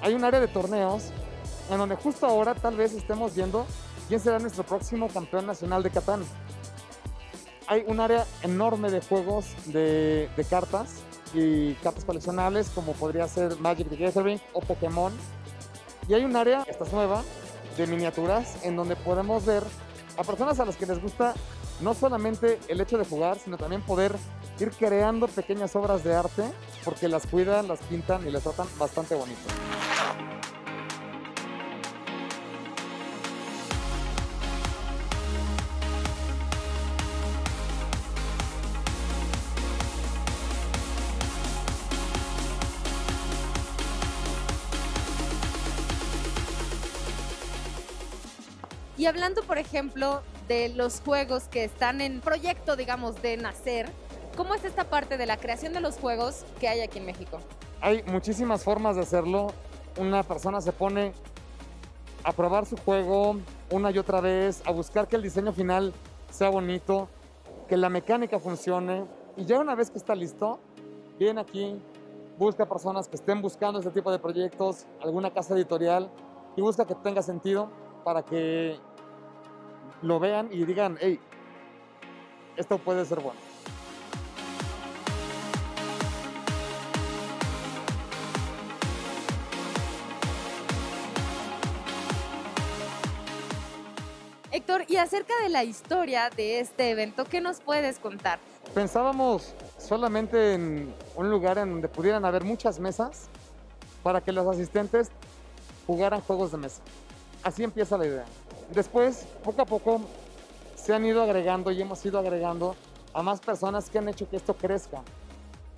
Hay 0.00 0.14
un 0.14 0.24
área 0.24 0.40
de 0.40 0.48
torneos 0.48 1.10
en 1.70 1.78
donde 1.78 1.96
justo 1.96 2.26
ahora 2.26 2.54
tal 2.54 2.76
vez 2.76 2.94
estemos 2.94 3.34
viendo 3.34 3.66
quién 4.08 4.20
será 4.20 4.38
nuestro 4.38 4.64
próximo 4.64 5.08
campeón 5.08 5.46
nacional 5.46 5.82
de 5.82 5.90
Catán. 5.90 6.24
Hay 7.66 7.84
un 7.86 8.00
área 8.00 8.26
enorme 8.42 8.90
de 8.90 9.00
juegos 9.00 9.46
de, 9.66 10.28
de 10.36 10.44
cartas 10.44 11.02
y 11.34 11.74
cartas 11.74 12.04
coleccionables 12.04 12.70
como 12.70 12.92
podría 12.94 13.28
ser 13.28 13.56
Magic 13.60 13.88
the 13.88 13.96
Gathering 13.96 14.40
o 14.52 14.60
Pokémon. 14.60 15.12
Y 16.08 16.14
hay 16.14 16.24
un 16.24 16.34
área, 16.34 16.64
esta 16.66 16.84
es 16.84 16.92
nueva, 16.92 17.22
de 17.76 17.86
miniaturas 17.86 18.64
en 18.64 18.76
donde 18.76 18.96
podemos 18.96 19.44
ver 19.44 19.62
a 20.16 20.24
personas 20.24 20.60
a 20.60 20.64
las 20.64 20.76
que 20.76 20.86
les 20.86 21.00
gusta 21.00 21.34
no 21.80 21.94
solamente 21.94 22.58
el 22.68 22.80
hecho 22.80 22.98
de 22.98 23.04
jugar, 23.04 23.38
sino 23.38 23.56
también 23.56 23.82
poder 23.82 24.14
ir 24.58 24.70
creando 24.72 25.28
pequeñas 25.28 25.74
obras 25.76 26.04
de 26.04 26.14
arte 26.14 26.44
porque 26.84 27.08
las 27.08 27.26
cuidan, 27.26 27.68
las 27.68 27.80
pintan 27.80 28.26
y 28.26 28.30
las 28.30 28.42
tratan 28.42 28.66
bastante 28.78 29.14
bonito. 29.14 29.40
Y 49.00 49.06
hablando, 49.06 49.42
por 49.44 49.56
ejemplo, 49.56 50.20
de 50.46 50.68
los 50.68 51.00
juegos 51.00 51.44
que 51.44 51.64
están 51.64 52.02
en 52.02 52.20
proyecto, 52.20 52.76
digamos, 52.76 53.22
de 53.22 53.38
nacer, 53.38 53.88
¿cómo 54.36 54.54
es 54.54 54.62
esta 54.62 54.90
parte 54.90 55.16
de 55.16 55.24
la 55.24 55.38
creación 55.38 55.72
de 55.72 55.80
los 55.80 55.96
juegos 55.96 56.44
que 56.60 56.68
hay 56.68 56.82
aquí 56.82 56.98
en 56.98 57.06
México? 57.06 57.38
Hay 57.80 58.02
muchísimas 58.02 58.62
formas 58.62 58.96
de 58.96 59.00
hacerlo. 59.00 59.54
Una 59.98 60.22
persona 60.22 60.60
se 60.60 60.72
pone 60.72 61.14
a 62.24 62.32
probar 62.32 62.66
su 62.66 62.76
juego 62.76 63.38
una 63.70 63.90
y 63.90 63.96
otra 63.96 64.20
vez, 64.20 64.60
a 64.66 64.70
buscar 64.70 65.08
que 65.08 65.16
el 65.16 65.22
diseño 65.22 65.54
final 65.54 65.94
sea 66.30 66.50
bonito, 66.50 67.08
que 67.70 67.78
la 67.78 67.88
mecánica 67.88 68.38
funcione. 68.38 69.06
Y 69.34 69.46
ya 69.46 69.60
una 69.60 69.74
vez 69.74 69.90
que 69.90 69.96
está 69.96 70.14
listo, 70.14 70.60
viene 71.18 71.40
aquí, 71.40 71.80
busca 72.36 72.68
personas 72.68 73.08
que 73.08 73.16
estén 73.16 73.40
buscando 73.40 73.78
este 73.78 73.92
tipo 73.92 74.12
de 74.12 74.18
proyectos, 74.18 74.84
alguna 75.02 75.32
casa 75.32 75.54
editorial, 75.54 76.10
y 76.54 76.60
busca 76.60 76.84
que 76.84 76.94
tenga 76.96 77.22
sentido 77.22 77.70
para 78.04 78.22
que 78.22 78.78
lo 80.02 80.18
vean 80.18 80.48
y 80.50 80.64
digan, 80.64 80.96
hey, 81.00 81.18
esto 82.56 82.78
puede 82.78 83.04
ser 83.04 83.20
bueno. 83.20 83.38
Héctor, 94.52 94.84
y 94.88 94.96
acerca 94.96 95.32
de 95.42 95.48
la 95.48 95.62
historia 95.62 96.28
de 96.28 96.58
este 96.58 96.90
evento, 96.90 97.24
¿qué 97.24 97.40
nos 97.40 97.60
puedes 97.60 97.98
contar? 98.00 98.40
Pensábamos 98.74 99.54
solamente 99.78 100.54
en 100.54 100.92
un 101.14 101.30
lugar 101.30 101.58
en 101.58 101.70
donde 101.70 101.88
pudieran 101.88 102.24
haber 102.24 102.42
muchas 102.42 102.80
mesas 102.80 103.28
para 104.02 104.20
que 104.20 104.32
los 104.32 104.46
asistentes 104.46 105.10
jugaran 105.86 106.20
juegos 106.20 106.50
de 106.52 106.58
mesa. 106.58 106.82
Así 107.42 107.62
empieza 107.62 107.96
la 107.96 108.06
idea. 108.06 108.24
Después, 108.74 109.26
poco 109.42 109.62
a 109.62 109.64
poco, 109.64 110.00
se 110.76 110.94
han 110.94 111.04
ido 111.04 111.22
agregando 111.22 111.70
y 111.70 111.82
hemos 111.82 112.04
ido 112.06 112.18
agregando 112.18 112.76
a 113.12 113.22
más 113.22 113.40
personas 113.40 113.90
que 113.90 113.98
han 113.98 114.08
hecho 114.08 114.28
que 114.28 114.36
esto 114.36 114.54
crezca, 114.54 115.02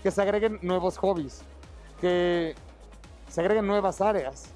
que 0.02 0.10
se 0.10 0.20
agreguen 0.20 0.58
nuevos 0.62 0.98
hobbies, 0.98 1.42
que 2.00 2.54
se 3.28 3.40
agreguen 3.40 3.66
nuevas 3.66 4.00
áreas 4.00 4.50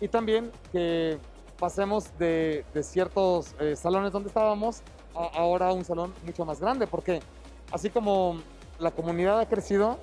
y 0.00 0.08
también 0.08 0.52
que 0.70 1.18
pasemos 1.58 2.16
de, 2.18 2.64
ciertos 2.82 3.54
eh, 3.58 3.74
salones 3.76 4.12
donde 4.12 4.28
estábamos 4.28 4.82
a 5.14 5.38
ahora 5.38 5.72
un 5.72 5.84
salón 5.84 6.12
mucho 6.26 6.44
más 6.44 6.60
grande, 6.60 6.86
porque 6.86 7.20
así 7.70 7.88
como 7.88 8.42
la 8.78 8.90
comunidad 8.90 9.40
ha 9.40 9.48
crecido, 9.48 9.98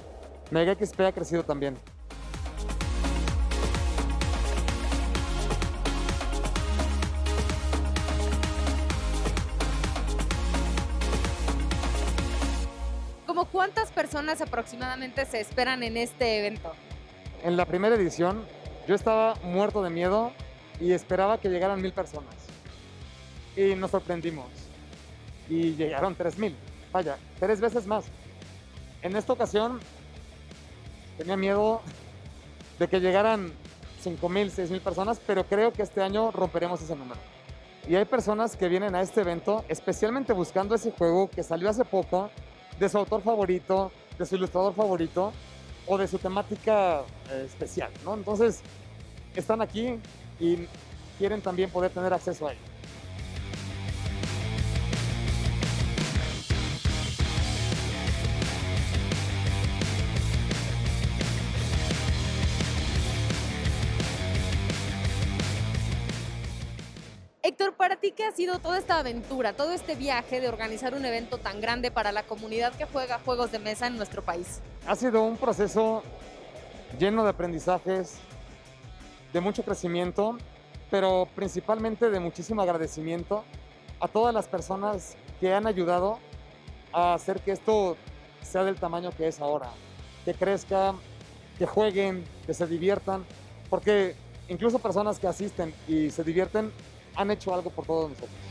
Mega 0.52 0.74
XP 0.74 1.02
ha 1.02 1.12
crecido 1.12 1.44
también. 1.44 1.78
Personas 14.10 14.42
aproximadamente 14.42 15.24
se 15.28 15.40
esperan 15.40 15.84
en 15.84 15.96
este 15.96 16.40
evento? 16.40 16.74
En 17.44 17.56
la 17.56 17.66
primera 17.66 17.94
edición 17.94 18.44
yo 18.88 18.96
estaba 18.96 19.36
muerto 19.44 19.84
de 19.84 19.92
miedo 19.92 20.32
y 20.80 20.94
esperaba 20.94 21.40
que 21.40 21.48
llegaran 21.48 21.80
mil 21.80 21.94
personas. 21.94 22.34
Y 23.56 23.76
nos 23.76 23.92
sorprendimos. 23.92 24.48
Y 25.48 25.76
llegaron 25.76 26.16
tres 26.16 26.40
mil. 26.40 26.56
Vaya, 26.92 27.20
tres 27.40 27.62
veces 27.62 27.86
más. 27.86 28.06
En 29.04 29.16
esta 29.16 29.32
ocasión 29.32 29.80
tenía 31.16 31.38
miedo 31.38 31.84
de 32.80 32.88
que 32.88 33.00
llegaran 33.00 33.54
cinco 34.02 34.28
mil, 34.28 34.50
seis 34.50 34.72
mil 34.72 34.82
personas, 34.82 35.22
pero 35.24 35.44
creo 35.44 35.72
que 35.72 35.84
este 35.84 36.02
año 36.02 36.32
romperemos 36.32 36.82
ese 36.82 36.96
número. 36.96 37.20
Y 37.88 37.96
hay 37.96 38.06
personas 38.06 38.58
que 38.58 38.70
vienen 38.70 38.96
a 38.96 39.02
este 39.02 39.22
evento 39.22 39.64
especialmente 39.68 40.34
buscando 40.34 40.74
ese 40.74 40.92
juego 40.94 41.30
que 41.30 41.44
salió 41.44 41.70
hace 41.70 41.86
poco, 41.86 42.32
de 42.80 42.90
su 42.90 42.98
autor 42.98 43.22
favorito, 43.22 43.92
de 44.18 44.26
su 44.26 44.36
ilustrador 44.36 44.74
favorito 44.74 45.34
o 45.86 45.98
de 45.98 46.08
su 46.08 46.18
temática 46.18 47.02
eh, 47.30 47.44
especial, 47.46 47.92
¿no? 48.06 48.14
Entonces, 48.14 48.62
están 49.36 49.62
aquí 49.62 50.00
y 50.40 50.68
quieren 51.18 51.42
también 51.42 51.70
poder 51.70 51.92
tener 51.92 52.14
acceso 52.14 52.48
a 52.48 52.54
ello. 52.54 52.69
Ti, 68.10 68.16
¿qué 68.16 68.26
ha 68.26 68.32
sido 68.32 68.60
toda 68.60 68.78
esta 68.78 69.00
aventura, 69.00 69.54
todo 69.54 69.72
este 69.72 69.96
viaje 69.96 70.42
de 70.42 70.48
organizar 70.48 70.94
un 70.94 71.06
evento 71.06 71.38
tan 71.38 71.62
grande 71.62 71.92
para 71.92 72.12
la 72.12 72.24
comunidad 72.24 72.74
que 72.74 72.86
juega 72.86 73.20
juegos 73.20 73.52
de 73.52 73.60
mesa 73.60 73.88
en 73.88 73.98
nuestro 73.98 74.24
país? 74.24 74.62
Ha 74.88 74.96
sido 74.96 75.24
un 75.24 75.38
proceso 75.38 76.04
lleno 76.98 77.24
de 77.24 77.30
aprendizajes, 77.30 78.18
de 79.34 79.42
mucho 79.42 79.64
crecimiento, 79.64 80.38
pero 80.90 81.28
principalmente 81.36 82.10
de 82.10 82.20
muchísimo 82.20 82.62
agradecimiento 82.62 83.44
a 84.00 84.08
todas 84.08 84.34
las 84.34 84.48
personas 84.48 85.16
que 85.40 85.54
han 85.54 85.68
ayudado 85.68 86.20
a 86.92 87.14
hacer 87.14 87.42
que 87.42 87.52
esto 87.52 87.96
sea 88.42 88.64
del 88.64 88.76
tamaño 88.76 89.12
que 89.12 89.28
es 89.28 89.40
ahora, 89.40 89.70
que 90.26 90.34
crezca, 90.34 90.96
que 91.58 91.66
jueguen, 91.66 92.24
que 92.46 92.54
se 92.54 92.66
diviertan, 92.66 93.26
porque 93.70 94.16
incluso 94.48 94.80
personas 94.80 95.20
que 95.20 95.28
asisten 95.28 95.74
y 95.88 96.10
se 96.10 96.24
divierten 96.24 96.72
han 97.16 97.32
hecho 97.32 97.54
algo 97.54 97.72
por 97.72 97.86
todos 97.86 98.10
nosotros. 98.10 98.49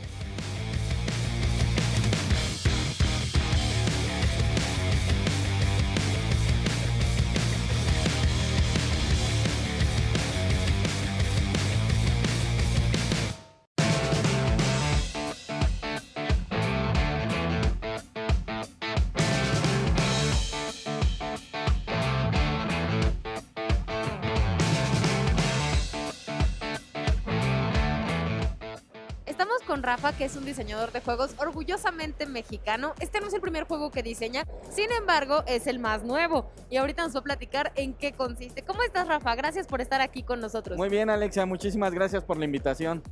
Con 29.61 29.83
Rafa, 29.83 30.13
que 30.13 30.25
es 30.25 30.35
un 30.35 30.45
diseñador 30.45 30.91
de 30.91 31.01
juegos 31.01 31.35
orgullosamente 31.37 32.25
mexicano. 32.25 32.93
Este 32.99 33.19
no 33.19 33.27
es 33.27 33.33
el 33.33 33.41
primer 33.41 33.65
juego 33.65 33.91
que 33.91 34.03
diseña, 34.03 34.45
sin 34.69 34.91
embargo, 34.91 35.43
es 35.47 35.67
el 35.67 35.79
más 35.79 36.03
nuevo. 36.03 36.51
Y 36.69 36.77
ahorita 36.77 37.03
nos 37.03 37.15
va 37.15 37.19
a 37.19 37.23
platicar 37.23 37.71
en 37.75 37.93
qué 37.93 38.13
consiste. 38.13 38.63
¿Cómo 38.63 38.83
estás, 38.83 39.07
Rafa? 39.07 39.35
Gracias 39.35 39.67
por 39.67 39.81
estar 39.81 40.01
aquí 40.01 40.23
con 40.23 40.39
nosotros. 40.39 40.77
Muy 40.77 40.89
bien, 40.89 41.09
Alexia, 41.09 41.45
muchísimas 41.45 41.93
gracias 41.93 42.23
por 42.23 42.37
la 42.37 42.45
invitación. 42.45 43.03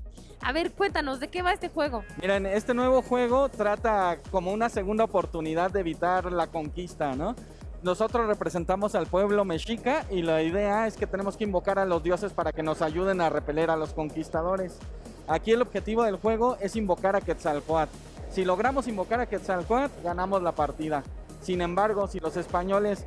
A 0.41 0.51
ver, 0.51 0.71
cuéntanos, 0.71 1.19
¿de 1.19 1.29
qué 1.29 1.41
va 1.41 1.51
este 1.51 1.69
juego? 1.69 2.03
Miren, 2.21 2.45
este 2.45 2.73
nuevo 2.73 3.01
juego 3.01 3.49
trata 3.49 4.19
como 4.31 4.51
una 4.51 4.69
segunda 4.69 5.03
oportunidad 5.03 5.71
de 5.71 5.79
evitar 5.79 6.31
la 6.31 6.47
conquista, 6.47 7.15
¿no? 7.15 7.35
Nosotros 7.83 8.27
representamos 8.27 8.95
al 8.95 9.07
pueblo 9.07 9.45
mexica 9.45 10.05
y 10.09 10.23
la 10.23 10.41
idea 10.41 10.87
es 10.87 10.97
que 10.97 11.05
tenemos 11.05 11.37
que 11.37 11.43
invocar 11.43 11.77
a 11.79 11.85
los 11.85 12.03
dioses 12.03 12.33
para 12.33 12.51
que 12.51 12.63
nos 12.63 12.81
ayuden 12.81 13.21
a 13.21 13.29
repeler 13.29 13.69
a 13.69 13.75
los 13.75 13.93
conquistadores. 13.93 14.79
Aquí 15.27 15.51
el 15.51 15.61
objetivo 15.61 16.03
del 16.03 16.15
juego 16.15 16.57
es 16.61 16.77
invocar 16.77 17.17
a 17.17 17.21
Quetzalcoatl. 17.21 17.91
Si 18.31 18.45
logramos 18.45 18.87
invocar 18.87 19.19
a 19.19 19.25
Quetzalcoatl, 19.25 20.01
ganamos 20.01 20.41
la 20.41 20.53
partida. 20.53 21.03
Sin 21.41 21.61
embargo, 21.61 22.07
si 22.07 22.19
los 22.19 22.37
españoles 22.37 23.05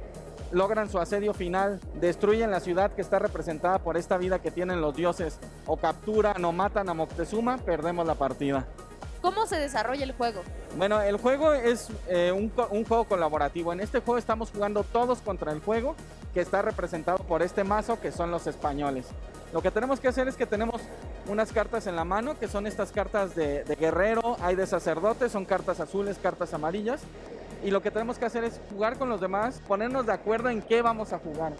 logran 0.53 0.91
su 0.91 0.99
asedio 0.99 1.33
final, 1.33 1.81
destruyen 1.95 2.51
la 2.51 2.61
ciudad 2.61 2.93
que 2.93 3.01
está 3.01 3.19
representada 3.19 3.79
por 3.79 3.97
esta 3.97 4.19
vida 4.19 4.41
que 4.41 4.51
tienen 4.51 4.83
los 4.83 4.95
dioses, 4.95 5.39
o 5.67 5.79
capturan 5.79 6.45
o 6.45 6.53
matan 6.53 6.91
a 6.91 6.95
Moctezuma, 6.95 7.57
perdemos 7.59 8.07
la 8.07 8.17
partida. 8.17 8.67
¿Cómo 9.23 9.47
se 9.47 9.57
desarrolla 9.57 10.05
el 10.05 10.13
juego? 10.13 10.43
Bueno, 10.77 11.01
el 11.01 11.19
juego 11.19 11.53
es 11.53 11.89
eh, 12.09 12.33
un, 12.33 12.53
un, 12.71 12.85
juego 12.85 13.05
colaborativo. 13.05 13.73
En 13.73 13.81
este 13.81 14.01
juego 14.01 14.19
estamos 14.19 14.51
jugando 14.51 14.83
todos 14.83 15.21
contra 15.21 15.53
el 15.53 15.61
juego 15.61 15.95
que 16.33 16.41
está 16.41 16.63
representado 16.63 17.19
por 17.19 17.43
este 17.43 17.63
mazo 17.65 18.01
que 18.01 18.13
son 18.13 18.31
los 18.31 18.47
españoles. 18.47 19.07
Lo 19.53 19.61
que 19.61 19.71
tenemos 19.71 20.01
que 20.01 20.09
hacer 20.09 20.27
es 20.29 20.37
que 20.37 20.47
tenemos 20.47 20.81
unas 21.27 21.53
cartas 21.53 21.87
en 21.87 21.97
la 21.97 22.05
mano 22.05 22.39
que 22.39 22.49
son 22.49 22.67
estas 22.67 22.93
cartas 22.93 23.35
de, 23.35 23.65
guerrero, 23.79 24.37
hay 24.41 24.57
de 24.57 24.67
sacerdote, 24.67 25.29
son 25.29 25.45
cartas 25.45 25.81
azules, 25.81 26.19
cartas 26.19 26.55
amarillas. 26.55 27.03
Y 27.63 27.71
lo 27.71 27.83
que 27.83 27.91
tenemos 27.91 28.19
que 28.19 28.25
hacer 28.25 28.45
es 28.45 28.61
jugar 28.71 28.97
con 28.97 29.09
los 29.09 29.21
demás, 29.21 29.61
ponernos 29.69 30.07
de 30.07 30.13
acuerdo 30.13 30.49
en 30.49 30.63
qué 30.63 30.83
vamos 30.83 31.13
a 31.13 31.19
jugar. 31.19 31.53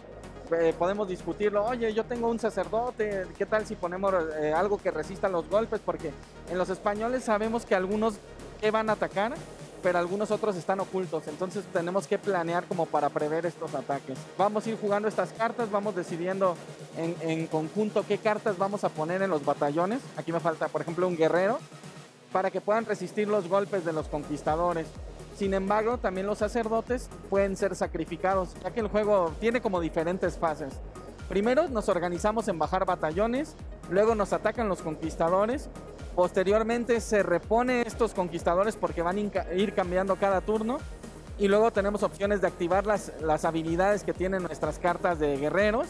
Eh, 0.51 0.73
podemos 0.77 1.07
discutirlo, 1.07 1.63
oye, 1.63 1.93
yo 1.93 2.03
tengo 2.03 2.27
un 2.27 2.39
sacerdote, 2.39 3.25
¿qué 3.37 3.45
tal 3.45 3.65
si 3.65 3.75
ponemos 3.75 4.13
eh, 4.37 4.51
algo 4.51 4.77
que 4.77 4.91
resista 4.91 5.29
los 5.29 5.47
golpes? 5.49 5.79
Porque 5.79 6.11
en 6.49 6.57
los 6.57 6.69
españoles 6.69 7.23
sabemos 7.23 7.65
que 7.65 7.75
algunos 7.75 8.15
que 8.59 8.69
van 8.71 8.89
a 8.89 8.93
atacar, 8.93 9.33
pero 9.81 9.99
algunos 9.99 10.31
otros 10.31 10.55
están 10.55 10.79
ocultos, 10.79 11.27
entonces 11.27 11.65
tenemos 11.73 12.07
que 12.07 12.17
planear 12.17 12.65
como 12.65 12.85
para 12.85 13.09
prever 13.09 13.45
estos 13.45 13.73
ataques. 13.73 14.17
Vamos 14.37 14.65
a 14.65 14.69
ir 14.69 14.77
jugando 14.79 15.07
estas 15.07 15.31
cartas, 15.33 15.71
vamos 15.71 15.95
decidiendo 15.95 16.55
en, 16.97 17.47
conjunto 17.47 18.05
qué 18.07 18.17
cartas 18.17 18.57
vamos 18.57 18.83
a 18.83 18.89
poner 18.89 19.21
en 19.21 19.29
los 19.29 19.43
batallones. 19.43 19.99
Aquí 20.17 20.31
me 20.31 20.39
falta, 20.39 20.67
por 20.67 20.81
ejemplo, 20.81 21.07
un 21.07 21.17
guerrero, 21.17 21.59
para 22.31 22.51
que 22.51 22.61
puedan 22.61 22.85
resistir 22.85 23.27
los 23.27 23.47
golpes 23.47 23.83
de 23.83 23.93
los 23.93 24.07
conquistadores. 24.07 24.87
Sin 25.37 25.53
embargo, 25.53 25.97
también 25.97 26.27
los 26.27 26.37
sacerdotes 26.37 27.09
pueden 27.29 27.57
ser 27.57 27.75
sacrificados, 27.75 28.49
ya 28.63 28.71
que 28.71 28.81
el 28.81 28.87
juego 28.87 29.33
tiene 29.39 29.61
como 29.61 29.79
diferentes 29.79 30.37
fases. 30.37 30.73
Primero 31.27 31.69
nos 31.69 31.87
organizamos 31.89 32.47
en 32.47 32.59
bajar 32.59 32.85
batallones, 32.85 33.55
luego 33.89 34.15
nos 34.15 34.33
atacan 34.33 34.67
los 34.67 34.81
conquistadores, 34.81 35.69
posteriormente 36.15 36.99
se 37.01 37.23
repone 37.23 37.81
estos 37.85 38.13
conquistadores 38.13 38.75
porque 38.75 39.01
van 39.01 39.17
a 39.17 39.53
ir 39.53 39.73
cambiando 39.73 40.15
cada 40.15 40.41
turno. 40.41 40.79
Y 41.37 41.47
luego 41.47 41.71
tenemos 41.71 42.03
opciones 42.03 42.41
de 42.41 42.47
activar 42.47 42.85
las, 42.85 43.11
las 43.21 43.45
habilidades 43.45 44.03
que 44.03 44.13
tienen 44.13 44.43
nuestras 44.43 44.77
cartas 44.77 45.17
de 45.17 45.37
guerreros, 45.37 45.87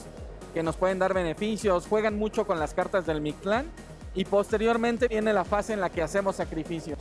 que 0.53 0.63
nos 0.63 0.77
pueden 0.77 0.99
dar 0.99 1.13
beneficios, 1.13 1.87
juegan 1.87 2.17
mucho 2.17 2.47
con 2.47 2.59
las 2.59 2.73
cartas 2.73 3.05
del 3.05 3.21
Mictlán. 3.21 3.65
Y 4.13 4.25
posteriormente 4.25 5.07
viene 5.07 5.33
la 5.33 5.45
fase 5.45 5.73
en 5.73 5.81
la 5.81 5.89
que 5.89 6.01
hacemos 6.01 6.35
sacrificios. 6.35 6.99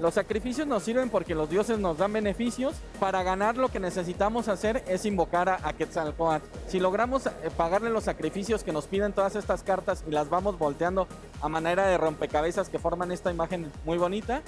Los 0.00 0.14
sacrificios 0.14 0.66
nos 0.66 0.82
sirven 0.82 1.08
porque 1.08 1.34
los 1.34 1.48
dioses 1.48 1.78
nos 1.78 1.96
dan 1.96 2.12
beneficios. 2.12 2.74
Para 3.00 3.22
ganar 3.22 3.56
lo 3.56 3.68
que 3.68 3.80
necesitamos 3.80 4.48
hacer 4.48 4.84
es 4.86 5.06
invocar 5.06 5.48
a, 5.48 5.58
a 5.62 5.72
Quetzalcoatl. 5.72 6.46
Si 6.68 6.80
logramos 6.80 7.26
eh, 7.26 7.30
pagarle 7.56 7.90
los 7.90 8.04
sacrificios 8.04 8.62
que 8.62 8.72
nos 8.72 8.86
piden 8.86 9.12
todas 9.12 9.36
estas 9.36 9.62
cartas 9.62 10.04
y 10.06 10.10
las 10.10 10.28
vamos 10.28 10.58
volteando 10.58 11.08
a 11.40 11.48
manera 11.48 11.86
de 11.86 11.96
rompecabezas 11.96 12.68
que 12.68 12.78
forman 12.78 13.10
esta 13.10 13.30
imagen 13.30 13.72
muy 13.84 13.96
bonita, 13.96 14.42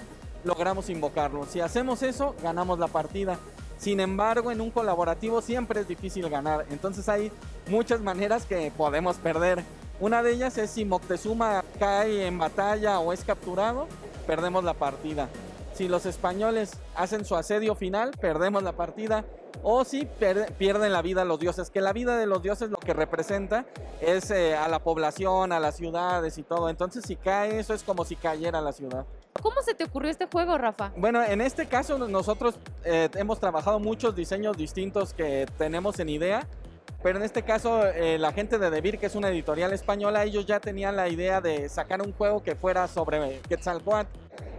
logramos 0.44 0.90
invocarlo. 0.90 1.46
Si 1.46 1.60
hacemos 1.60 2.02
eso, 2.02 2.34
ganamos 2.42 2.78
la 2.78 2.88
partida. 2.88 3.38
Sin 3.78 4.00
embargo, 4.00 4.50
en 4.50 4.60
un 4.60 4.70
colaborativo 4.70 5.40
siempre 5.40 5.80
es 5.80 5.88
difícil 5.88 6.28
ganar. 6.28 6.66
Entonces 6.70 7.08
hay 7.08 7.30
muchas 7.68 8.00
maneras 8.00 8.44
que 8.44 8.72
podemos 8.76 9.16
perder. 9.16 9.62
Una 10.00 10.22
de 10.22 10.32
ellas 10.32 10.58
es 10.58 10.70
si 10.70 10.84
Moctezuma 10.84 11.64
cae 11.78 12.26
en 12.26 12.38
batalla 12.38 12.98
o 13.00 13.12
es 13.12 13.24
capturado, 13.24 13.88
perdemos 14.28 14.62
la 14.62 14.74
partida. 14.74 15.30
Si 15.72 15.88
los 15.88 16.04
españoles 16.04 16.72
hacen 16.94 17.24
su 17.24 17.34
asedio 17.34 17.74
final, 17.74 18.10
perdemos 18.20 18.62
la 18.62 18.72
partida. 18.72 19.24
O 19.62 19.84
si 19.84 20.06
pierden 20.58 20.92
la 20.92 21.00
vida 21.00 21.24
los 21.24 21.40
dioses, 21.40 21.70
que 21.70 21.80
la 21.80 21.94
vida 21.94 22.18
de 22.18 22.26
los 22.26 22.42
dioses 22.42 22.68
lo 22.68 22.76
que 22.76 22.92
representa 22.92 23.64
es 24.02 24.30
eh, 24.30 24.54
a 24.54 24.68
la 24.68 24.80
población, 24.80 25.50
a 25.50 25.58
las 25.58 25.76
ciudades 25.76 26.36
y 26.36 26.42
todo. 26.42 26.68
Entonces 26.68 27.04
si 27.06 27.16
cae 27.16 27.58
eso 27.58 27.72
es 27.72 27.82
como 27.82 28.04
si 28.04 28.16
cayera 28.16 28.60
la 28.60 28.72
ciudad. 28.72 29.06
¿Cómo 29.40 29.62
se 29.62 29.74
te 29.74 29.84
ocurrió 29.84 30.10
este 30.10 30.26
juego, 30.26 30.58
Rafa? 30.58 30.92
Bueno, 30.96 31.24
en 31.24 31.40
este 31.40 31.66
caso 31.66 31.96
nosotros 32.06 32.56
eh, 32.84 33.08
hemos 33.14 33.40
trabajado 33.40 33.80
muchos 33.80 34.14
diseños 34.14 34.58
distintos 34.58 35.14
que 35.14 35.46
tenemos 35.56 35.98
en 36.00 36.10
idea. 36.10 36.46
Pero 37.02 37.18
en 37.18 37.24
este 37.24 37.42
caso, 37.42 37.86
eh, 37.86 38.18
la 38.18 38.32
gente 38.32 38.58
de 38.58 38.70
Debir, 38.70 38.98
que 38.98 39.06
es 39.06 39.14
una 39.14 39.28
editorial 39.28 39.72
española, 39.72 40.24
ellos 40.24 40.46
ya 40.46 40.58
tenían 40.58 40.96
la 40.96 41.08
idea 41.08 41.40
de 41.40 41.68
sacar 41.68 42.02
un 42.02 42.12
juego 42.12 42.42
que 42.42 42.56
fuera 42.56 42.88
sobre 42.88 43.40
Quetzalcoatl. 43.48 44.10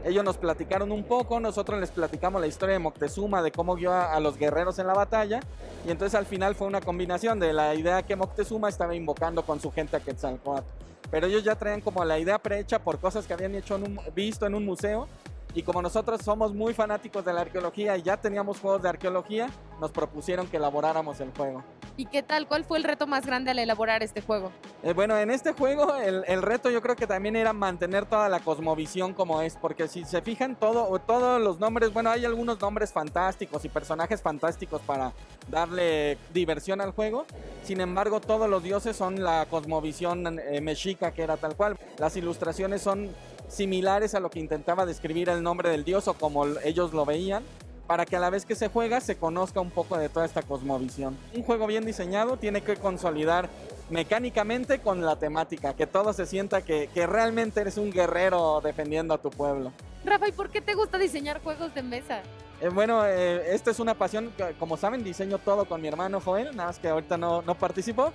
Ellos 0.06 0.24
nos 0.24 0.38
platicaron 0.38 0.94
un 0.94 1.04
poco, 1.04 1.42
nosotros 1.42 1.78
les 1.82 1.92
platicamos 1.92 2.40
la 2.40 2.48
historia 2.48 2.74
de 2.74 2.80
Moctezuma, 2.80 3.42
de 3.42 3.52
cómo 3.52 3.76
guió 3.76 3.94
a, 3.94 4.18
los 4.22 4.38
guerreros 4.38 4.80
en 4.80 4.88
la 4.88 4.94
batalla. 4.94 5.42
Y 5.86 5.92
entonces 5.92 6.18
al 6.18 6.26
final 6.26 6.56
fue 6.56 6.68
una 6.68 6.80
combinación 6.80 7.40
de 7.40 7.52
la 7.52 7.76
idea 7.76 8.04
que 8.04 8.16
Moctezuma 8.16 8.70
estaba 8.70 8.96
invocando 8.96 9.44
con 9.44 9.60
su 9.60 9.70
gente 9.70 9.98
a 9.98 10.00
Quetzalcoatl. 10.00 10.66
Pero 11.12 11.28
ellos 11.28 11.44
ya 11.44 11.56
traían 11.56 11.82
como 11.82 12.06
la 12.06 12.20
idea 12.20 12.40
prehecha 12.40 12.80
por 12.80 13.00
cosas 13.00 13.28
que 13.28 13.34
habían 13.34 13.56
hecho 13.56 13.78
visto 14.16 14.46
en 14.46 14.56
un 14.56 14.64
museo 14.64 15.10
y 15.54 15.64
como 15.64 15.82
nosotros 15.82 16.22
somos 16.24 16.54
muy 16.54 16.74
fanáticos 16.74 17.26
de 17.26 17.34
la 17.34 17.42
arqueología 17.42 17.98
y 17.98 18.04
ya 18.04 18.16
teníamos 18.16 18.60
juegos 18.60 18.82
de 18.84 18.90
arqueología, 18.90 19.50
nos 19.82 19.92
propusieron 19.92 20.48
que 20.48 20.58
elaboráramos 20.58 21.20
el 21.20 21.32
juego. 21.32 21.64
¿Y 22.00 22.06
qué 22.06 22.24
tal? 22.24 22.48
¿Cuál 22.48 22.64
fue 22.64 22.78
el 22.78 22.86
reto 22.86 23.08
más 23.08 23.26
grande 23.26 23.52
al 23.52 23.60
elaborar 23.60 24.04
este 24.04 24.22
juego? 24.22 24.54
Eh, 24.84 24.94
bueno, 24.94 25.18
en 25.18 25.30
este 25.30 25.52
juego 25.52 25.98
el, 25.98 26.24
el, 26.28 26.42
reto 26.42 26.70
yo 26.70 26.82
creo 26.82 26.96
que 26.96 27.06
también 27.06 27.36
era 27.36 27.52
mantener 27.52 28.06
toda 28.06 28.30
la 28.30 28.40
cosmovisión 28.40 29.14
como 29.14 29.42
es, 29.42 29.58
porque 29.58 29.90
si 29.90 30.06
se 30.06 30.22
fijan 30.22 30.56
todo, 30.56 30.98
todos 31.00 31.42
los 31.42 31.60
nombres, 31.60 31.92
bueno, 31.92 32.10
hay 32.10 32.24
algunos 32.24 32.62
nombres 32.62 32.94
fantásticos 32.94 33.66
y 33.66 33.68
personajes 33.68 34.22
fantásticos 34.22 34.80
para 34.84 35.12
darle 35.50 36.18
diversión 36.34 36.80
al 36.80 36.92
juego, 36.92 37.26
sin 37.64 37.82
embargo 37.82 38.22
todos 38.22 38.50
los 38.50 38.64
dioses 38.64 38.96
son 38.96 39.22
la 39.22 39.46
cosmovisión 39.50 40.40
eh, 40.40 40.62
mexica 40.62 41.12
que 41.12 41.24
era 41.24 41.36
tal 41.36 41.58
cual. 41.58 41.78
Las 41.98 42.16
ilustraciones 42.16 42.82
son 42.82 43.10
similares 43.50 44.16
a 44.16 44.22
lo 44.22 44.30
que 44.30 44.40
intentaba 44.40 44.86
describir 44.86 45.28
el 45.28 45.44
nombre 45.44 45.70
del 45.70 45.84
dios 45.84 46.08
o 46.08 46.14
como 46.14 46.46
ellos 46.64 46.94
lo 46.94 47.04
veían, 47.04 47.44
para 47.90 48.06
que 48.06 48.16
a 48.16 48.20
la 48.20 48.30
vez 48.30 48.46
que 48.46 48.54
se 48.54 48.68
juega 48.68 49.02
se 49.02 49.18
conozca 49.18 49.60
un 49.60 49.72
poco 49.72 49.98
de 49.98 50.10
toda 50.10 50.24
esta 50.24 50.44
cosmovisión. 50.44 51.18
Un 51.34 51.42
juego 51.42 51.66
bien 51.66 51.86
diseñado 51.86 52.38
tiene 52.38 52.62
que 52.62 52.76
consolidar 52.76 53.50
mecánicamente 53.90 54.78
con 54.78 55.04
la 55.04 55.16
temática, 55.16 55.74
que 55.74 55.88
todo 55.88 56.14
se 56.14 56.28
sienta 56.28 56.62
que, 56.62 56.88
que 56.94 57.08
realmente 57.08 57.62
eres 57.62 57.78
un 57.78 57.92
guerrero 57.92 58.62
defendiendo 58.64 59.16
a 59.16 59.18
tu 59.18 59.32
pueblo. 59.32 59.72
Rafa, 60.06 60.28
¿y 60.28 60.32
por 60.34 60.52
qué 60.52 60.62
te 60.62 60.76
gusta 60.76 61.00
diseñar 61.00 61.42
juegos 61.42 61.74
de 61.74 61.82
mesa? 61.82 62.22
Eh, 62.62 62.70
bueno, 62.70 63.04
eh, 63.08 63.56
esta 63.56 63.72
es 63.72 63.80
una 63.80 63.96
pasión, 63.96 64.32
como 64.60 64.78
saben, 64.78 65.04
diseño 65.04 65.40
todo 65.40 65.66
con 65.66 65.82
mi 65.82 65.88
hermano 65.88 66.22
Joel, 66.22 66.56
nada 66.56 66.70
más 66.70 66.78
que 66.78 66.90
ahorita 66.90 67.18
no, 67.18 67.42
no 67.42 67.56
participó 67.56 68.14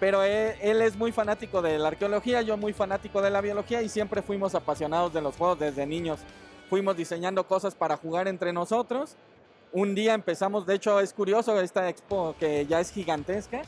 pero 0.00 0.22
él, 0.22 0.54
él, 0.60 0.80
es 0.80 0.96
muy 0.96 1.10
fanático 1.10 1.60
de 1.60 1.76
la 1.76 1.88
arqueología, 1.88 2.42
yo 2.42 2.56
muy 2.56 2.72
fanático 2.72 3.20
de 3.20 3.30
la 3.30 3.40
biología 3.40 3.82
y 3.82 3.88
siempre 3.88 4.22
fuimos 4.22 4.54
apasionados 4.54 5.12
de 5.12 5.20
los 5.20 5.34
juegos 5.34 5.58
desde 5.58 5.86
niños. 5.86 6.20
Fuimos 6.68 6.96
diseñando 6.96 7.46
cosas 7.46 7.74
para 7.74 7.96
jugar 7.96 8.28
entre 8.28 8.52
nosotros. 8.52 9.16
Un 9.72 9.94
día 9.94 10.14
empezamos, 10.14 10.66
de 10.66 10.74
hecho 10.74 11.00
es 11.00 11.12
curioso 11.12 11.60
esta 11.60 11.88
expo 11.88 12.34
que 12.38 12.66
ya 12.66 12.80
es 12.80 12.90
gigantesca. 12.90 13.62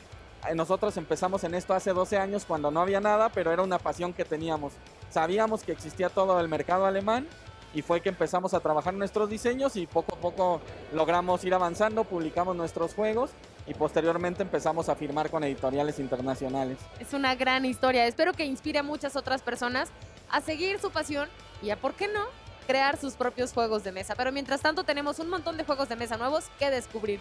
Nosotros 0.55 0.97
empezamos 0.97 1.43
en 1.43 1.53
esto 1.53 1.73
hace 1.73 1.93
12 1.93 2.17
años 2.17 2.45
cuando 2.45 2.71
no 2.71 2.81
había 2.81 2.99
nada, 2.99 3.29
pero 3.29 3.51
era 3.51 3.61
una 3.61 3.77
pasión 3.77 4.13
que 4.13 4.25
teníamos. 4.25 4.73
Sabíamos 5.09 5.63
que 5.63 5.71
existía 5.71 6.09
todo 6.09 6.39
el 6.39 6.47
mercado 6.47 6.85
alemán 6.85 7.27
y 7.73 7.81
fue 7.81 8.01
que 8.01 8.09
empezamos 8.09 8.53
a 8.53 8.59
trabajar 8.59 8.93
nuestros 8.93 9.29
diseños 9.29 9.75
y 9.75 9.87
poco 9.87 10.15
a 10.15 10.17
poco 10.17 10.61
logramos 10.93 11.43
ir 11.43 11.53
avanzando, 11.53 12.03
publicamos 12.03 12.55
nuestros 12.55 12.93
juegos 12.93 13.31
y 13.67 13.73
posteriormente 13.73 14.41
empezamos 14.41 14.89
a 14.89 14.95
firmar 14.95 15.29
con 15.29 15.43
editoriales 15.43 15.99
internacionales. 15.99 16.77
Es 16.99 17.13
una 17.13 17.35
gran 17.35 17.65
historia, 17.65 18.05
espero 18.07 18.33
que 18.33 18.45
inspire 18.45 18.79
a 18.79 18.83
muchas 18.83 19.15
otras 19.15 19.41
personas 19.41 19.89
a 20.29 20.41
seguir 20.41 20.79
su 20.79 20.91
pasión 20.91 21.29
y 21.61 21.69
a, 21.69 21.77
¿por 21.77 21.93
qué 21.93 22.07
no?, 22.07 22.25
crear 22.67 22.97
sus 22.97 23.13
propios 23.13 23.53
juegos 23.53 23.83
de 23.83 23.91
mesa. 23.91 24.15
Pero 24.15 24.31
mientras 24.31 24.61
tanto 24.61 24.83
tenemos 24.83 25.19
un 25.19 25.29
montón 25.29 25.57
de 25.57 25.63
juegos 25.63 25.89
de 25.89 25.95
mesa 25.95 26.17
nuevos 26.17 26.45
que 26.59 26.69
descubrir. 26.69 27.19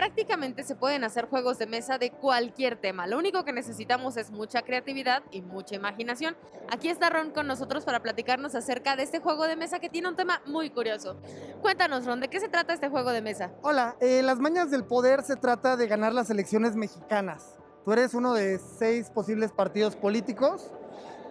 Básicamente 0.00 0.64
se 0.64 0.74
pueden 0.74 1.04
hacer 1.04 1.28
juegos 1.28 1.58
de 1.58 1.66
mesa 1.66 1.98
de 1.98 2.10
cualquier 2.10 2.76
tema. 2.76 3.06
Lo 3.06 3.18
único 3.18 3.44
que 3.44 3.52
necesitamos 3.52 4.16
es 4.16 4.30
mucha 4.30 4.62
creatividad 4.62 5.22
y 5.30 5.42
mucha 5.42 5.74
imaginación. 5.74 6.36
Aquí 6.70 6.88
está 6.88 7.10
Ron 7.10 7.30
con 7.32 7.46
nosotros 7.46 7.84
para 7.84 8.00
platicarnos 8.00 8.54
acerca 8.54 8.96
de 8.96 9.02
este 9.02 9.20
juego 9.20 9.46
de 9.46 9.56
mesa 9.56 9.78
que 9.78 9.90
tiene 9.90 10.08
un 10.08 10.16
tema 10.16 10.40
muy 10.46 10.70
curioso. 10.70 11.20
Cuéntanos, 11.60 12.06
Ron, 12.06 12.20
¿de 12.20 12.28
qué 12.28 12.40
se 12.40 12.48
trata 12.48 12.72
este 12.72 12.88
juego 12.88 13.10
de 13.12 13.20
mesa? 13.20 13.52
Hola, 13.62 13.96
eh, 14.00 14.22
Las 14.22 14.38
Mañas 14.38 14.70
del 14.70 14.84
Poder 14.84 15.22
se 15.22 15.36
trata 15.36 15.76
de 15.76 15.86
ganar 15.86 16.14
las 16.14 16.30
elecciones 16.30 16.76
mexicanas. 16.76 17.58
Tú 17.84 17.92
eres 17.92 18.14
uno 18.14 18.32
de 18.32 18.58
seis 18.58 19.10
posibles 19.10 19.52
partidos 19.52 19.96
políticos, 19.96 20.70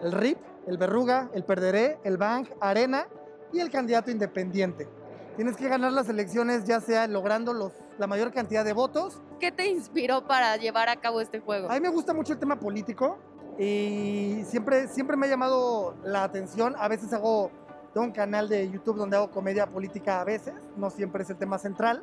el 0.02 0.12
RIP, 0.12 0.38
el 0.68 0.78
Berruga, 0.78 1.28
el 1.34 1.44
Perderé, 1.44 1.98
el 2.04 2.18
Bank, 2.18 2.50
Arena 2.60 3.08
y 3.52 3.58
el 3.58 3.70
candidato 3.70 4.10
independiente. 4.12 4.88
Tienes 5.36 5.56
que 5.56 5.68
ganar 5.68 5.92
las 5.92 6.08
elecciones 6.08 6.64
ya 6.64 6.80
sea 6.80 7.06
logrando 7.06 7.52
los, 7.52 7.72
la 8.00 8.06
mayor 8.06 8.32
cantidad 8.32 8.64
de 8.64 8.72
votos. 8.72 9.20
¿Qué 9.38 9.52
te 9.52 9.68
inspiró 9.68 10.26
para 10.26 10.56
llevar 10.56 10.88
a 10.88 10.96
cabo 10.96 11.20
este 11.20 11.38
juego? 11.38 11.70
A 11.70 11.74
mí 11.74 11.80
me 11.80 11.90
gusta 11.90 12.14
mucho 12.14 12.32
el 12.32 12.38
tema 12.38 12.58
político 12.58 13.18
y 13.58 14.42
siempre, 14.46 14.88
siempre 14.88 15.18
me 15.18 15.26
ha 15.26 15.28
llamado 15.28 15.94
la 16.02 16.24
atención. 16.24 16.74
A 16.78 16.88
veces 16.88 17.12
hago, 17.12 17.50
tengo 17.92 18.06
un 18.06 18.12
canal 18.12 18.48
de 18.48 18.70
YouTube 18.70 18.96
donde 18.96 19.18
hago 19.18 19.30
comedia 19.30 19.66
política 19.66 20.22
a 20.22 20.24
veces, 20.24 20.54
no 20.78 20.88
siempre 20.88 21.24
es 21.24 21.30
el 21.30 21.36
tema 21.36 21.58
central. 21.58 22.02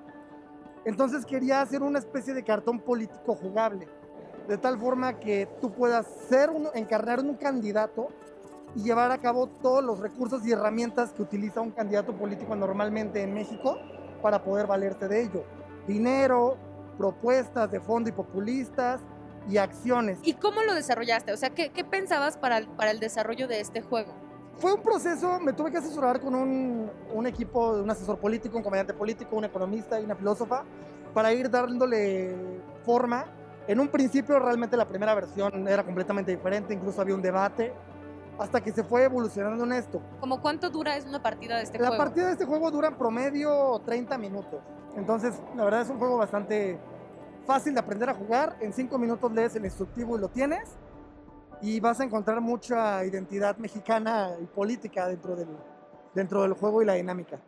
Entonces 0.86 1.26
quería 1.26 1.62
hacer 1.62 1.82
una 1.82 1.98
especie 1.98 2.36
de 2.36 2.44
cartón 2.44 2.80
político 2.80 3.34
jugable, 3.34 3.88
de 4.48 4.58
tal 4.60 4.78
forma 4.78 5.20
que 5.20 5.50
tú 5.60 5.72
puedas 5.72 6.06
ser 6.30 6.52
uno, 6.52 6.70
encarnar 6.76 7.22
un 7.22 7.34
candidato 7.34 8.10
y 8.76 8.84
llevar 8.84 9.12
a 9.12 9.18
cabo 9.18 9.48
todos 9.48 9.84
los 9.84 10.00
recursos 10.00 10.46
y 10.46 10.52
herramientas 10.52 11.12
que 11.12 11.24
utiliza 11.24 11.60
un 11.60 11.72
candidato 11.72 12.14
político 12.16 12.56
normalmente 12.56 13.24
en 13.24 13.34
México 13.34 13.80
para 14.22 14.44
poder 14.44 14.68
valerse 14.68 15.08
de 15.08 15.24
ello. 15.24 15.44
Dinero, 15.88 16.58
propuestas 16.98 17.72
de 17.72 17.80
fondo 17.80 18.10
y 18.10 18.12
populistas 18.14 19.02
y 19.50 19.58
acciones. 19.58 20.20
¿Y 20.24 20.34
cómo 20.34 20.62
lo 20.64 20.74
desarrollaste? 20.74 21.32
O 21.32 21.38
sea, 21.38 21.50
¿qué, 21.52 21.70
qué 21.70 21.84
pensabas 21.84 22.38
para 22.38 22.58
el, 22.58 22.68
para 22.68 22.92
el 22.92 23.00
desarrollo 23.00 23.48
de 23.48 23.62
este 23.62 23.82
juego? 23.82 24.14
Fue 24.58 24.74
un 24.74 24.82
proceso, 24.82 25.40
me 25.40 25.54
tuve 25.54 25.72
que 25.72 25.78
asesorar 25.78 26.20
con 26.20 26.34
un, 26.36 26.90
un 27.14 27.28
equipo, 27.28 27.74
un 27.74 27.90
asesor 27.90 28.18
político, 28.18 28.58
un 28.58 28.64
comediante 28.64 28.94
político, 28.94 29.36
un 29.36 29.46
economista 29.46 30.00
y 30.00 30.04
una 30.04 30.16
filósofa 30.16 30.64
para 31.14 31.32
ir 31.32 31.50
dándole 31.50 32.36
forma. 32.86 33.26
En 33.68 33.80
un 33.80 33.88
principio 33.88 34.40
realmente 34.40 34.76
la 34.76 34.88
primera 34.88 35.14
versión 35.14 35.68
era 35.68 35.84
completamente 35.84 36.32
diferente, 36.32 36.74
incluso 36.74 37.00
había 37.02 37.14
un 37.16 37.22
debate, 37.22 37.72
hasta 38.40 38.62
que 38.62 38.72
se 38.72 38.84
fue 38.84 39.04
evolucionando 39.04 39.64
en 39.64 39.74
esto. 39.74 40.02
¿Cómo 40.20 40.42
cuánto 40.42 40.70
dura 40.70 40.96
es 40.98 41.06
una 41.06 41.22
partida 41.22 41.58
de 41.58 41.64
este 41.64 41.78
La 41.80 41.90
juego? 41.90 42.04
partida 42.04 42.26
de 42.28 42.32
este 42.34 42.46
juego 42.46 42.72
dura 42.72 42.88
en 42.88 42.96
promedio 42.98 43.80
30 43.86 44.18
minutos. 44.18 44.60
Entonces, 44.98 45.40
la 45.56 45.64
verdad 45.64 45.82
es 45.82 45.90
un 45.90 46.00
juego 46.00 46.18
bastante 46.18 46.78
fácil 47.46 47.74
de 47.74 47.80
aprender 47.80 48.10
a 48.10 48.14
jugar. 48.14 48.58
En 48.60 48.74
5 48.74 48.98
minutos 48.98 49.32
lees 49.32 49.56
el 49.56 49.64
instructivo 49.64 50.18
y 50.18 50.22
lo 50.22 50.28
tienes. 50.28 50.76
Y 51.62 51.80
vas 51.80 52.00
a 52.00 52.04
encontrar 52.04 52.42
mucha 52.42 53.06
identidad 53.06 53.58
mexicana 53.58 54.32
y 54.42 54.46
política 54.46 55.08
dentro 55.08 55.36
del, 55.36 55.48
dentro 56.14 56.42
del 56.42 56.54
juego 56.54 56.82
y 56.82 56.86
la 56.86 56.94
dinámica. 56.94 57.40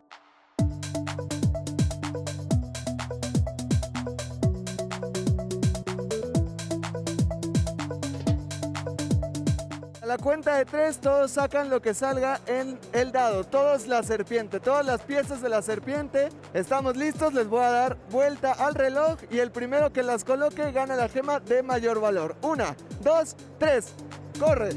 La 10.09 10.17
cuenta 10.17 10.55
de 10.55 10.65
tres, 10.65 10.97
todos 10.97 11.29
sacan 11.29 11.69
lo 11.69 11.83
que 11.83 11.93
salga 11.93 12.41
en 12.47 12.79
el 12.93 13.11
dado. 13.11 13.43
Todos 13.43 13.85
la 13.85 14.01
serpiente, 14.01 14.59
todas 14.59 14.83
las 14.83 15.01
piezas 15.01 15.39
de 15.39 15.49
la 15.49 15.61
serpiente. 15.61 16.29
Estamos 16.51 16.97
listos, 16.97 17.31
les 17.31 17.47
voy 17.47 17.63
a 17.63 17.69
dar 17.69 17.97
vuelta 18.09 18.53
al 18.53 18.73
reloj 18.73 19.19
y 19.29 19.37
el 19.37 19.51
primero 19.51 19.93
que 19.93 20.01
las 20.01 20.23
coloque 20.23 20.71
gana 20.71 20.95
la 20.95 21.09
gema 21.09 21.39
de 21.39 21.61
mayor 21.61 22.01
valor. 22.01 22.35
Una, 22.41 22.75
dos, 23.03 23.35
tres, 23.59 23.93
corre. 24.39 24.71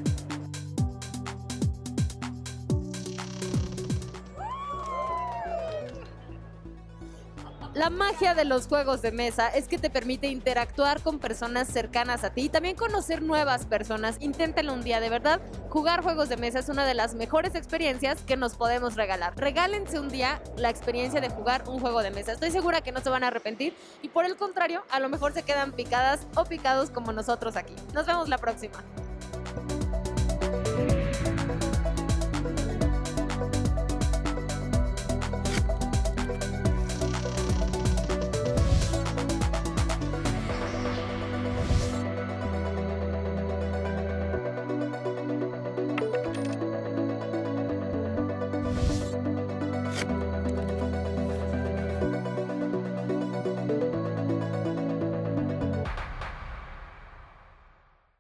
La 7.74 7.88
magia 7.88 8.34
de 8.34 8.44
los 8.44 8.66
juegos 8.66 9.00
de 9.00 9.12
mesa 9.12 9.48
es 9.48 9.66
que 9.66 9.78
te 9.78 9.88
permite 9.88 10.26
interactuar 10.26 11.00
con 11.00 11.18
personas 11.18 11.68
cercanas 11.68 12.22
a 12.22 12.28
ti 12.28 12.42
y 12.42 12.48
también 12.50 12.76
conocer 12.76 13.22
nuevas 13.22 13.64
personas. 13.64 14.18
Inténtenlo 14.20 14.74
un 14.74 14.82
día, 14.82 15.00
de 15.00 15.08
verdad. 15.08 15.40
Jugar 15.70 16.02
juegos 16.02 16.28
de 16.28 16.36
mesa 16.36 16.58
es 16.58 16.68
una 16.68 16.84
de 16.84 16.92
las 16.92 17.14
mejores 17.14 17.54
experiencias 17.54 18.20
que 18.26 18.36
nos 18.36 18.56
podemos 18.56 18.94
regalar. 18.94 19.32
Regálense 19.38 19.98
un 19.98 20.10
día 20.10 20.42
la 20.58 20.68
experiencia 20.68 21.22
de 21.22 21.30
jugar 21.30 21.64
un 21.66 21.80
juego 21.80 22.02
de 22.02 22.10
mesa. 22.10 22.32
Estoy 22.32 22.50
segura 22.50 22.82
que 22.82 22.92
no 22.92 23.00
se 23.00 23.08
van 23.08 23.24
a 23.24 23.28
arrepentir 23.28 23.74
y 24.02 24.10
por 24.10 24.26
el 24.26 24.36
contrario, 24.36 24.84
a 24.90 25.00
lo 25.00 25.08
mejor 25.08 25.32
se 25.32 25.42
quedan 25.42 25.72
picadas 25.72 26.26
o 26.36 26.44
picados 26.44 26.90
como 26.90 27.12
nosotros 27.12 27.56
aquí. 27.56 27.74
Nos 27.94 28.04
vemos 28.04 28.28
la 28.28 28.36
próxima. 28.36 28.84